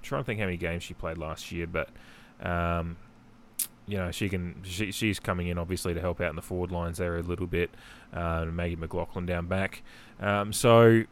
trying 0.02 0.22
to 0.22 0.26
think 0.26 0.40
how 0.40 0.46
many 0.46 0.58
games 0.58 0.84
she 0.84 0.94
played 0.94 1.18
last 1.18 1.52
year, 1.52 1.68
but. 1.68 1.90
Um, 2.42 2.98
you 3.86 3.98
know, 3.98 4.12
she 4.12 4.30
can. 4.30 4.62
She, 4.64 4.92
she's 4.92 5.20
coming 5.20 5.48
in 5.48 5.58
obviously 5.58 5.94
to 5.94 6.00
help 6.00 6.22
out 6.22 6.30
in 6.30 6.36
the 6.36 6.42
forward 6.42 6.72
lines 6.72 7.00
there 7.00 7.18
a 7.18 7.22
little 7.22 7.48
bit. 7.48 7.70
Uh, 8.14 8.46
Maggie 8.46 8.76
McLaughlin 8.76 9.26
down 9.26 9.48
back. 9.48 9.84
Um, 10.20 10.54
so 10.54 11.04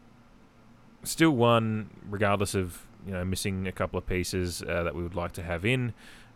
still 1.04 1.32
one, 1.32 1.90
regardless 2.08 2.54
of 2.54 2.86
you 3.06 3.12
know 3.12 3.24
missing 3.24 3.66
a 3.66 3.72
couple 3.72 3.98
of 3.98 4.06
pieces 4.06 4.62
uh, 4.62 4.82
that 4.84 4.94
we 4.94 5.02
would 5.02 5.14
like 5.14 5.32
to 5.32 5.42
have 5.42 5.64
in. 5.64 5.92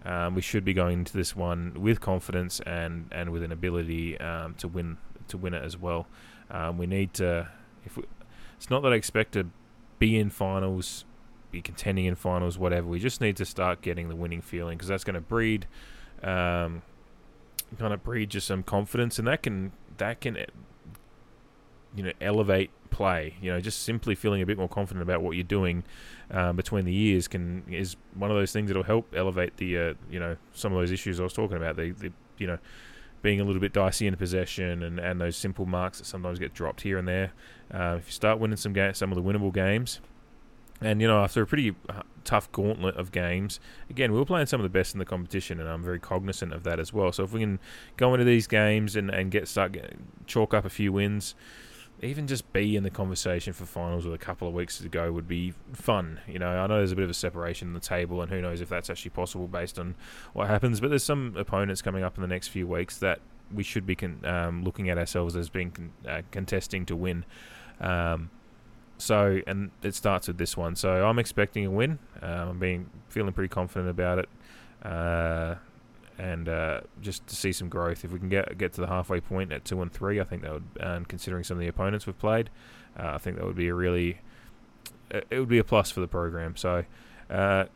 Um, 0.07 0.37
we 0.37 0.41
should 0.41 0.65
be 0.65 0.73
going 0.73 1.01
into 1.01 1.13
this 1.13 1.35
one 1.35 1.75
with 1.77 2.01
confidence 2.01 2.61
and, 2.61 3.09
and 3.11 3.31
with 3.31 3.43
an 3.43 3.51
ability 3.51 4.19
um, 4.21 4.55
to 4.55 4.69
win 4.69 4.99
to 5.29 5.37
win 5.37 5.53
it 5.53 5.65
as 5.65 5.77
well. 5.77 6.07
Um, 6.49 6.79
we 6.79 6.87
need 6.87 7.13
to. 7.15 7.49
If 7.85 7.97
we, 7.97 8.05
it's 8.57 8.71
not 8.71 8.83
that 8.83 8.93
I 8.93 8.97
expect 8.97 9.33
to 9.33 9.49
be 9.99 10.17
in 10.17 10.31
finals, 10.31 11.05
be 11.51 11.61
contending 11.61 12.05
in 12.05 12.15
finals, 12.15 12.57
whatever. 12.57 12.87
We 12.87 13.01
just 13.01 13.21
need 13.21 13.37
to 13.39 13.45
start 13.45 13.83
getting 13.83 14.09
the 14.09 14.15
winning 14.15 14.41
feeling 14.41 14.79
because 14.79 14.89
that's 14.89 15.03
going 15.03 15.15
to 15.15 15.21
breed, 15.21 15.67
um, 16.23 16.83
kind 17.77 17.93
of 17.93 18.05
breed 18.05 18.31
just 18.31 18.47
some 18.47 18.63
confidence, 18.63 19.19
and 19.19 19.27
that 19.27 19.43
can 19.43 19.73
that 19.99 20.21
can 20.21 20.37
you 21.97 22.05
know 22.05 22.13
elevate 22.21 22.71
play. 22.97 23.35
You 23.43 23.53
know, 23.53 23.61
just 23.61 23.83
simply 23.83 24.15
feeling 24.15 24.41
a 24.41 24.47
bit 24.47 24.57
more 24.57 24.71
confident 24.71 25.03
about 25.03 25.21
what 25.21 25.33
you're 25.33 25.45
doing 25.45 25.85
um, 26.31 26.57
between 26.57 26.87
the 26.87 26.93
years 26.93 27.29
can 27.29 27.63
is 27.71 27.95
one 28.15 28.31
of 28.31 28.37
those 28.39 28.53
things 28.53 28.69
that'll 28.69 28.85
help 28.85 29.15
elevate 29.15 29.59
the 29.59 29.79
uh, 29.79 29.95
you 30.11 30.19
know 30.19 30.37
some 30.55 30.73
of 30.73 30.79
those 30.79 30.91
issues 30.91 31.21
I 31.21 31.25
was 31.25 31.35
talking 31.35 31.59
about. 31.59 31.77
The, 31.77 31.91
the 31.91 32.11
you 32.39 32.47
know 32.47 32.59
being 33.21 33.39
a 33.39 33.45
little 33.45 33.61
bit 33.61 33.75
dicey 33.75 34.07
in 34.07 34.17
possession 34.17 34.83
and, 34.83 34.99
and 34.99 35.21
those 35.21 35.37
simple 35.37 35.67
marks 35.67 35.99
that 35.99 36.07
sometimes 36.07 36.39
get 36.39 36.55
dropped 36.55 36.83
here 36.83 36.97
and 36.97 37.07
there. 37.07 37.33
Uh, 37.73 37.97
if 37.99 38.07
you 38.07 38.13
start 38.13 38.39
winning 38.39 38.57
some 38.57 38.73
ga- 38.73 38.95
some 38.95 39.13
of 39.13 39.17
the 39.17 39.23
winnable 39.23 39.53
games, 39.53 40.01
and 40.81 41.03
you 41.03 41.07
know 41.07 41.23
after 41.23 41.43
a 41.43 41.47
pretty 41.47 41.75
uh, 41.91 42.01
tough 42.25 42.51
gauntlet 42.51 42.97
of 42.97 43.13
games, 43.13 43.61
again 43.91 44.11
we 44.11 44.19
were 44.19 44.25
playing 44.25 44.47
some 44.47 44.59
of 44.59 44.65
the 44.65 44.71
best 44.71 44.95
in 44.95 44.99
the 44.99 45.05
competition, 45.05 45.61
and 45.61 45.69
I'm 45.69 45.83
very 45.83 46.01
cognizant 46.01 46.55
of 46.55 46.63
that 46.63 46.81
as 46.81 46.95
well. 46.95 47.13
So 47.13 47.25
if 47.25 47.33
we 47.35 47.41
can 47.41 47.59
go 47.99 48.15
into 48.15 48.25
these 48.25 48.47
games 48.47 48.97
and, 48.97 49.11
and 49.11 49.31
get 49.31 49.49
start 49.49 49.73
get, 49.73 49.97
chalk 50.27 50.55
up 50.55 50.65
a 50.65 50.71
few 50.71 50.95
wins 50.95 51.35
even 52.03 52.27
just 52.27 52.53
be 52.53 52.77
in 52.77 52.83
the 52.83 52.91
conversation 52.91 53.53
for 53.53 53.65
finals 53.65 54.05
with 54.05 54.15
a 54.15 54.19
couple 54.19 54.47
of 54.47 54.55
weeks 54.55 54.79
to 54.79 54.89
go 54.89 55.11
would 55.13 55.29
be 55.29 55.55
fun. 55.73 56.21
You 56.27 56.39
know, 56.39 56.49
I 56.49 56.67
know 56.67 56.77
there's 56.77 56.93
a 56.93 56.97
bit 56.97 57.05
of 57.05 57.11
a 57.11 57.15
separation 57.15 57.69
in 57.69 57.75
the 57.75 57.81
table, 57.81 58.21
and 58.21 58.31
who 58.31 58.41
knows 58.41 58.61
if 58.61 58.69
that's 58.69 58.91
actually 58.91 59.11
possible 59.11 59.49
based 59.49 59.79
on 59.79 59.95
what 60.35 60.49
happens. 60.49 60.81
But 60.81 60.91
there's 60.91 61.05
some 61.05 61.35
opponents 61.37 61.81
coming 61.81 62.03
up 62.03 62.17
in 62.17 62.23
the 62.23 62.29
next 62.29 62.49
few 62.49 62.67
weeks 62.67 62.99
that 62.99 63.21
we 63.53 63.63
should 63.63 63.87
be 63.87 63.95
con- 63.95 64.21
um, 64.25 64.63
looking 64.65 64.91
at 64.91 64.99
ourselves 64.99 65.37
as 65.37 65.49
being 65.49 65.71
con- 65.71 65.93
uh, 66.07 66.23
contesting 66.31 66.85
to 66.87 66.97
win. 66.97 67.25
Um, 67.81 68.31
so, 68.99 69.41
and 69.47 69.71
it 69.83 69.95
starts 69.95 70.29
with 70.29 70.39
this 70.39 70.57
one. 70.57 70.77
So 70.77 71.07
I'm 71.07 71.19
expecting 71.19 71.65
a 71.67 71.71
win. 71.71 71.99
Um, 72.23 72.49
I'm 72.49 72.59
being 72.59 72.91
feeling 73.09 73.33
pretty 73.33 73.49
confident 73.49 73.89
about 73.89 74.19
it. 74.19 74.29
Uh, 74.83 75.57
and 76.19 76.49
uh, 76.49 76.81
just 77.01 77.27
to 77.27 77.37
see 77.37 77.53
some 77.53 77.69
growth. 77.69 78.05
If 78.05 78.13
we 78.13 78.19
can 78.19 78.29
get 78.29 78.57
get 78.59 78.73
to 78.75 78.81
the 78.81 78.87
halfway 78.87 79.21
point 79.21 79.53
at 79.53 79.65
two 79.65 79.81
and 79.83 79.93
three, 79.93 80.21
I 80.21 80.25
think 80.25 80.43
that 80.43 80.53
would, 80.53 80.69
and 80.81 81.09
considering 81.09 81.45
some 81.45 81.57
of 81.57 81.61
the 81.61 81.69
opponents 81.69 82.07
we've 82.07 82.19
played, 82.19 82.51
uh, 82.99 83.13
I 83.15 83.19
think 83.19 83.37
that 83.37 83.45
would 83.45 83.57
be 83.57 83.69
a 83.69 83.75
really, 83.75 84.21
it 85.11 85.39
would 85.39 85.49
be 85.49 85.59
a 85.59 85.65
plus 85.65 85.91
for 85.91 86.01
the 86.01 86.09
program. 86.09 86.57
So, 86.57 86.85
uh, 87.31 87.67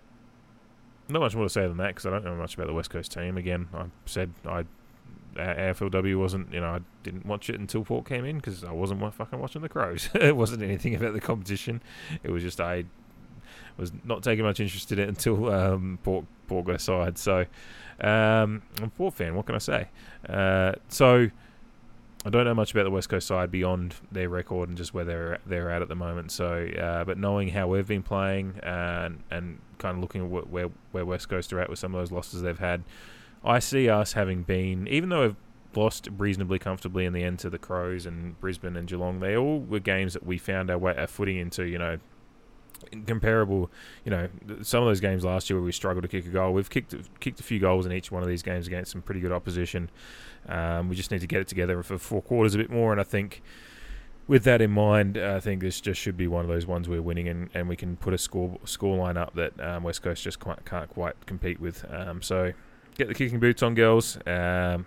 not 1.09 1.20
much 1.20 1.35
more 1.35 1.44
to 1.44 1.50
say 1.50 1.66
than 1.66 1.76
that 1.79 1.88
because 1.88 2.07
I 2.07 2.11
don't 2.11 2.24
know 2.24 2.37
much 2.37 2.55
about 2.55 2.66
the 2.66 2.74
West 2.74 2.90
Coast 2.90 3.12
team. 3.12 3.37
Again, 3.37 3.68
I 3.74 3.87
said 4.07 4.33
I 4.46 4.64
AFLW 5.37 6.18
wasn't, 6.18 6.53
you 6.53 6.61
know, 6.61 6.70
I 6.70 6.81
didn't 7.03 7.26
watch 7.26 7.50
it 7.50 7.59
until 7.59 7.85
Port 7.85 8.07
came 8.07 8.24
in 8.24 8.37
because 8.37 8.64
I 8.64 8.72
wasn't 8.72 9.14
fucking 9.14 9.38
watching 9.38 9.62
the 9.62 9.68
Crows. 9.68 10.09
it 10.14 10.37
wasn't 10.37 10.62
anything 10.62 10.94
about 10.94 11.12
the 11.12 11.20
competition. 11.20 11.83
It 12.22 12.31
was 12.31 12.42
just 12.42 12.61
I 12.61 12.85
was 13.77 13.93
not 14.05 14.23
taking 14.23 14.45
much 14.45 14.61
interest 14.61 14.91
in 14.93 14.99
it 14.99 15.09
until 15.09 15.51
um, 15.53 15.99
Port 16.03 16.25
Port 16.47 16.67
got 16.67 16.77
aside. 16.77 17.19
So 17.19 17.41
um, 18.01 18.63
I'm 18.79 18.85
a 18.85 18.89
Port 18.89 19.15
fan. 19.15 19.35
What 19.35 19.47
can 19.47 19.55
I 19.55 19.59
say? 19.59 19.89
Uh, 20.29 20.73
so 20.89 21.31
I 22.25 22.29
don't 22.29 22.45
know 22.45 22.55
much 22.55 22.73
about 22.73 22.85
the 22.85 22.91
West 22.91 23.09
Coast 23.09 23.27
side 23.27 23.51
beyond 23.51 23.95
their 24.13 24.29
record 24.29 24.69
and 24.69 24.77
just 24.77 24.93
where 24.93 25.05
they're 25.05 25.39
they're 25.47 25.71
at 25.71 25.81
at 25.81 25.89
the 25.89 25.97
moment. 25.97 26.31
So, 26.33 26.67
uh, 26.67 27.05
but 27.05 27.17
knowing 27.17 27.49
how 27.49 27.69
we've 27.69 27.87
been 27.87 28.03
playing 28.03 28.61
and 28.63 29.23
and 29.31 29.61
kind 29.79 29.97
of 29.97 30.03
looking 30.03 30.25
at 30.25 30.51
where 30.51 30.69
where 30.93 31.07
West 31.07 31.29
Coast 31.29 31.53
are 31.53 31.61
at 31.61 31.71
with 31.71 31.79
some 31.79 31.95
of 31.95 32.01
those 32.01 32.13
losses 32.13 32.43
they've 32.43 32.59
had, 32.59 32.85
I 33.43 33.59
see 33.59 33.89
us 33.89 34.13
having 34.13 34.43
been 34.43 34.87
even 34.89 35.09
though 35.09 35.23
we've 35.23 35.37
lost 35.75 36.09
reasonably 36.19 36.59
comfortably 36.59 37.05
in 37.05 37.13
the 37.13 37.23
end 37.23 37.39
to 37.39 37.49
the 37.51 37.59
Crows 37.59 38.05
and 38.05 38.39
Brisbane 38.41 38.77
and 38.77 38.89
Geelong. 38.89 39.21
They 39.21 39.37
all 39.37 39.61
were 39.61 39.79
games 39.79 40.15
that 40.15 40.27
we 40.27 40.37
found 40.37 40.71
our 40.71 40.79
way 40.79 40.95
our 40.97 41.07
footing 41.07 41.37
into. 41.37 41.65
You 41.65 41.79
know, 41.79 41.99
comparable, 43.07 43.71
you 44.05 44.11
know, 44.11 44.29
some 44.62 44.83
of 44.83 44.88
those 44.88 45.01
games 45.01 45.25
last 45.25 45.51
year 45.51 45.59
where 45.59 45.64
we 45.64 45.73
struggled 45.73 46.03
to 46.03 46.09
kick 46.09 46.27
a 46.27 46.31
goal, 46.31 46.53
we've 46.53 46.71
kicked 46.71 46.95
kicked 47.21 47.40
a 47.40 47.43
few 47.43 47.59
goals 47.59 47.87
in 47.87 47.93
each 47.93 48.11
one 48.11 48.23
of 48.23 48.29
these 48.29 48.43
games 48.43 48.66
against 48.66 48.93
some 48.93 49.03
pretty 49.03 49.21
good 49.21 49.33
opposition. 49.33 49.90
Um, 50.49 50.88
we 50.88 50.97
just 50.97 51.11
need 51.11 51.21
to 51.21 51.27
get 51.27 51.40
it 51.40 51.49
together 51.49 51.83
for 51.83 51.99
four 51.99 52.23
quarters 52.23 52.55
a 52.55 52.59
bit 52.59 52.71
more, 52.71 52.93
and 52.93 53.01
I 53.01 53.05
think 53.05 53.43
with 54.27 54.45
that 54.45 54.61
in 54.61 54.71
mind, 54.71 55.19
I 55.19 55.40
think 55.40 55.61
this 55.61 55.81
just 55.81 56.01
should 56.01 56.16
be 56.16 56.29
one 56.29 56.45
of 56.45 56.49
those 56.49 56.64
ones 56.64 56.88
we're 56.88 57.03
winning, 57.03 57.29
and, 57.29 57.51
and 57.53 57.69
we 57.69 57.75
can 57.75 57.97
put 57.97 58.14
a 58.14 58.19
score 58.19 58.59
score 58.64 58.97
line 58.97 59.16
up 59.16 59.35
that 59.35 59.61
um, 59.61 59.83
West 59.83 60.03
Coast 60.03 60.23
just 60.23 60.38
quite, 60.38 60.64
can't 60.64 60.88
quite 60.88 61.27
compete 61.27 61.61
with. 61.61 61.85
Um, 61.90 62.23
so 62.23 62.53
get 62.97 63.09
the 63.09 63.14
kicking 63.14 63.40
boots 63.40 63.62
on, 63.62 63.75
girls. 63.75 64.19
Um, 64.27 64.87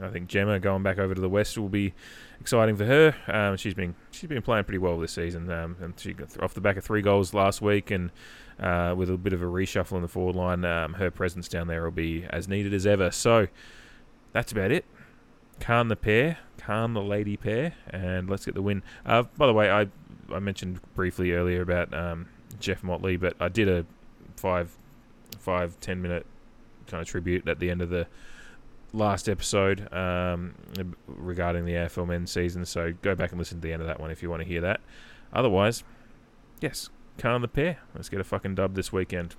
I 0.00 0.08
think 0.08 0.28
Gemma 0.28 0.58
going 0.58 0.82
back 0.82 0.98
over 0.98 1.14
to 1.14 1.20
the 1.20 1.28
West 1.28 1.56
will 1.56 1.68
be 1.68 1.94
exciting 2.40 2.76
for 2.76 2.84
her. 2.84 3.14
Um, 3.28 3.56
she's 3.56 3.74
been 3.74 3.94
she's 4.10 4.28
been 4.28 4.42
playing 4.42 4.64
pretty 4.64 4.78
well 4.78 4.98
this 4.98 5.12
season, 5.12 5.50
um, 5.50 5.76
and 5.80 5.98
she 5.98 6.12
got 6.12 6.40
off 6.42 6.54
the 6.54 6.60
back 6.60 6.76
of 6.76 6.84
three 6.84 7.02
goals 7.02 7.32
last 7.32 7.62
week, 7.62 7.90
and 7.90 8.10
uh, 8.58 8.94
with 8.96 9.10
a 9.10 9.16
bit 9.16 9.32
of 9.32 9.42
a 9.42 9.46
reshuffle 9.46 9.96
in 9.96 10.02
the 10.02 10.08
forward 10.08 10.36
line, 10.36 10.64
um, 10.64 10.94
her 10.94 11.10
presence 11.10 11.48
down 11.48 11.68
there 11.68 11.84
will 11.84 11.90
be 11.90 12.24
as 12.30 12.48
needed 12.48 12.74
as 12.74 12.86
ever. 12.86 13.10
So 13.10 13.48
that's 14.32 14.52
about 14.52 14.70
it. 14.70 14.84
Calm 15.60 15.88
the 15.88 15.96
pair, 15.96 16.38
calm 16.58 16.94
the 16.94 17.02
lady 17.02 17.36
pair, 17.36 17.74
and 17.88 18.28
let's 18.28 18.44
get 18.44 18.54
the 18.54 18.62
win. 18.62 18.82
Uh, 19.06 19.24
by 19.36 19.46
the 19.46 19.52
way, 19.52 19.70
I 19.70 19.88
I 20.32 20.38
mentioned 20.40 20.80
briefly 20.94 21.32
earlier 21.32 21.62
about 21.62 21.94
um, 21.94 22.28
Geof 22.60 22.82
Motley, 22.82 23.16
but 23.16 23.34
I 23.40 23.48
did 23.48 23.68
a 23.68 23.86
five 24.36 24.76
five 25.38 25.78
ten 25.80 26.02
minute 26.02 26.26
kind 26.86 27.00
of 27.00 27.08
tribute 27.08 27.48
at 27.48 27.60
the 27.60 27.70
end 27.70 27.80
of 27.80 27.90
the 27.90 28.06
last 28.94 29.28
episode 29.28 29.92
um, 29.92 30.54
regarding 31.06 31.64
the 31.64 31.72
AFL 31.72 32.06
men's 32.06 32.30
season. 32.30 32.64
So 32.64 32.94
go 33.02 33.14
back 33.14 33.30
and 33.30 33.38
listen 33.38 33.58
to 33.58 33.66
the 33.66 33.72
end 33.72 33.82
of 33.82 33.88
that 33.88 34.00
one 34.00 34.10
if 34.10 34.22
you 34.22 34.30
want 34.30 34.42
to 34.42 34.48
hear 34.48 34.60
that. 34.60 34.80
Otherwise, 35.32 35.82
yes, 36.60 36.88
calm 37.18 37.42
the 37.42 37.48
pair. 37.48 37.78
Let's 37.94 38.08
get 38.08 38.20
a 38.20 38.24
fucking 38.24 38.54
dub 38.54 38.74
this 38.74 38.92
weekend. 38.92 39.34